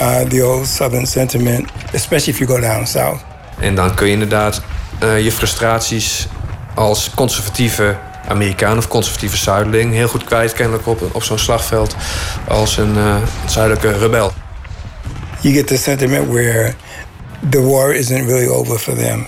uh, 0.01 0.21
the 0.21 0.47
old 0.47 0.67
southern 0.67 1.07
sentiment, 1.07 1.71
especially 1.93 2.33
if 2.33 2.39
you 2.39 2.51
go 2.51 2.61
down 2.61 2.85
south. 2.85 3.21
En 3.59 3.75
dan 3.75 3.95
kun 3.95 4.07
je 4.07 4.13
inderdaad 4.13 4.63
je 4.99 5.33
frustraties 5.33 6.27
als 6.75 7.11
conservatieve 7.15 7.97
Amerikaan 8.29 8.79
of 8.79 8.89
conservatieve 8.89 9.37
zuideling 9.37 9.93
heel 9.93 10.09
goed 10.09 10.25
kwijt 10.25 10.53
kennelijk 10.53 10.87
op, 10.87 11.09
op 11.13 11.23
zo'n 11.23 11.39
slagveld 11.39 11.97
als 12.49 12.77
een 12.77 12.97
uh, 12.97 13.17
zuidelijke 13.47 13.99
rebel. 13.99 14.33
You 15.41 15.55
get 15.55 15.67
the 15.67 15.77
sentiment 15.77 16.29
where 16.29 16.75
the 17.51 17.63
war 17.63 17.95
isn't 17.95 18.27
really 18.27 18.49
over 18.49 18.79
for 18.79 18.95
them. 18.95 19.27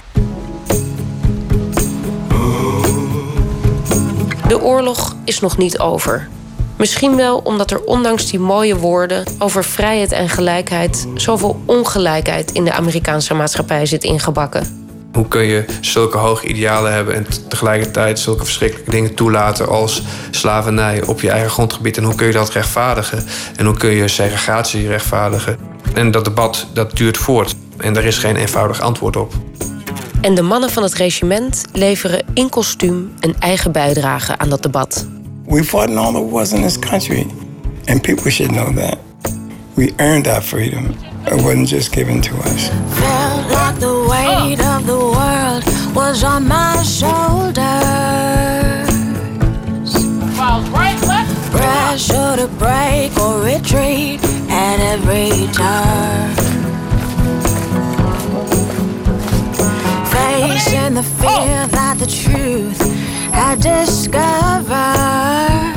De 4.48 4.60
oorlog 4.60 5.16
is 5.24 5.40
nog 5.40 5.56
niet 5.56 5.78
over. 5.78 6.28
Misschien 6.76 7.16
wel 7.16 7.38
omdat 7.38 7.70
er 7.70 7.84
ondanks 7.84 8.30
die 8.30 8.40
mooie 8.40 8.76
woorden 8.76 9.24
over 9.38 9.64
vrijheid 9.64 10.12
en 10.12 10.28
gelijkheid 10.28 11.06
zoveel 11.14 11.62
ongelijkheid 11.64 12.52
in 12.52 12.64
de 12.64 12.72
Amerikaanse 12.72 13.34
maatschappij 13.34 13.86
zit 13.86 14.04
ingebakken. 14.04 14.85
Hoe 15.16 15.28
kun 15.28 15.42
je 15.42 15.64
zulke 15.80 16.18
hoge 16.18 16.46
idealen 16.46 16.92
hebben 16.92 17.14
en 17.14 17.26
tegelijkertijd 17.48 18.18
zulke 18.18 18.44
verschrikkelijke 18.44 18.90
dingen 18.90 19.14
toelaten 19.14 19.68
als 19.68 20.02
slavernij 20.30 21.02
op 21.02 21.20
je 21.20 21.30
eigen 21.30 21.50
grondgebied? 21.50 21.96
En 21.96 22.04
hoe 22.04 22.14
kun 22.14 22.26
je 22.26 22.32
dat 22.32 22.50
rechtvaardigen? 22.50 23.24
En 23.56 23.66
hoe 23.66 23.76
kun 23.76 23.90
je 23.90 24.08
segregatie 24.08 24.86
rechtvaardigen? 24.86 25.58
En 25.94 26.10
dat 26.10 26.24
debat 26.24 26.66
dat 26.72 26.96
duurt 26.96 27.16
voort 27.16 27.54
en 27.76 27.92
daar 27.92 28.04
is 28.04 28.18
geen 28.18 28.36
eenvoudig 28.36 28.80
antwoord 28.80 29.16
op. 29.16 29.32
En 30.20 30.34
de 30.34 30.42
mannen 30.42 30.70
van 30.70 30.82
het 30.82 30.94
regiment 30.94 31.62
leveren 31.72 32.24
in 32.34 32.48
kostuum 32.48 33.12
een 33.20 33.34
eigen 33.38 33.72
bijdrage 33.72 34.38
aan 34.38 34.48
dat 34.48 34.62
debat. 34.62 35.06
We 35.46 35.64
fought 35.64 35.90
in 35.90 35.98
all 35.98 36.12
the 36.12 36.28
wars 36.30 36.52
in 36.52 36.62
this 36.62 36.78
country. 36.78 37.26
And 37.84 38.02
people 38.02 38.30
should 38.30 38.52
know 38.52 38.76
that. 38.76 38.98
We 39.74 39.92
earned 39.96 40.28
our 40.28 40.42
freedom. 40.42 40.94
It 41.24 41.42
wasn't 41.42 41.68
just 41.68 41.92
given 41.94 42.20
to 42.20 42.32
us. 42.54 42.70
Was 45.96 46.22
on 46.22 46.46
my 46.46 46.82
shoulders. 46.82 47.56
Right, 50.70 51.00
left. 51.08 51.50
Pressure 51.50 52.36
to 52.36 52.46
break 52.58 53.18
or 53.18 53.40
retreat 53.40 54.22
at 54.50 54.78
every 54.92 55.48
turn. 55.54 56.34
Facing 60.12 60.94
the 60.94 61.02
fear 61.02 61.66
that 61.68 61.96
the 61.98 62.06
truth 62.06 62.78
had 63.32 63.62
discovered. 63.62 65.75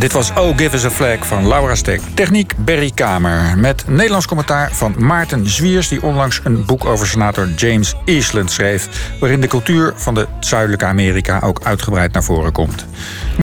Dit 0.00 0.12
was 0.12 0.30
Oh 0.30 0.56
Give 0.56 0.76
Us 0.76 0.84
a 0.84 0.90
Flag 0.90 1.26
van 1.26 1.48
Laura 1.48 1.74
Stek. 1.74 2.00
Techniek 2.14 2.54
Berry 2.56 2.90
Kamer. 2.94 3.58
Met 3.58 3.84
Nederlands 3.88 4.26
commentaar 4.26 4.72
van 4.72 4.94
Maarten 4.98 5.48
Zwiers... 5.48 5.88
die 5.88 6.02
onlangs 6.02 6.40
een 6.44 6.64
boek 6.64 6.84
over 6.84 7.06
senator 7.06 7.48
James 7.48 7.94
Eastland 8.04 8.50
schreef... 8.50 8.88
waarin 9.20 9.40
de 9.40 9.46
cultuur 9.46 9.92
van 9.96 10.14
de 10.14 10.26
zuidelijke 10.40 10.84
Amerika 10.84 11.40
ook 11.40 11.60
uitgebreid 11.62 12.12
naar 12.12 12.22
voren 12.22 12.52
komt. 12.52 12.86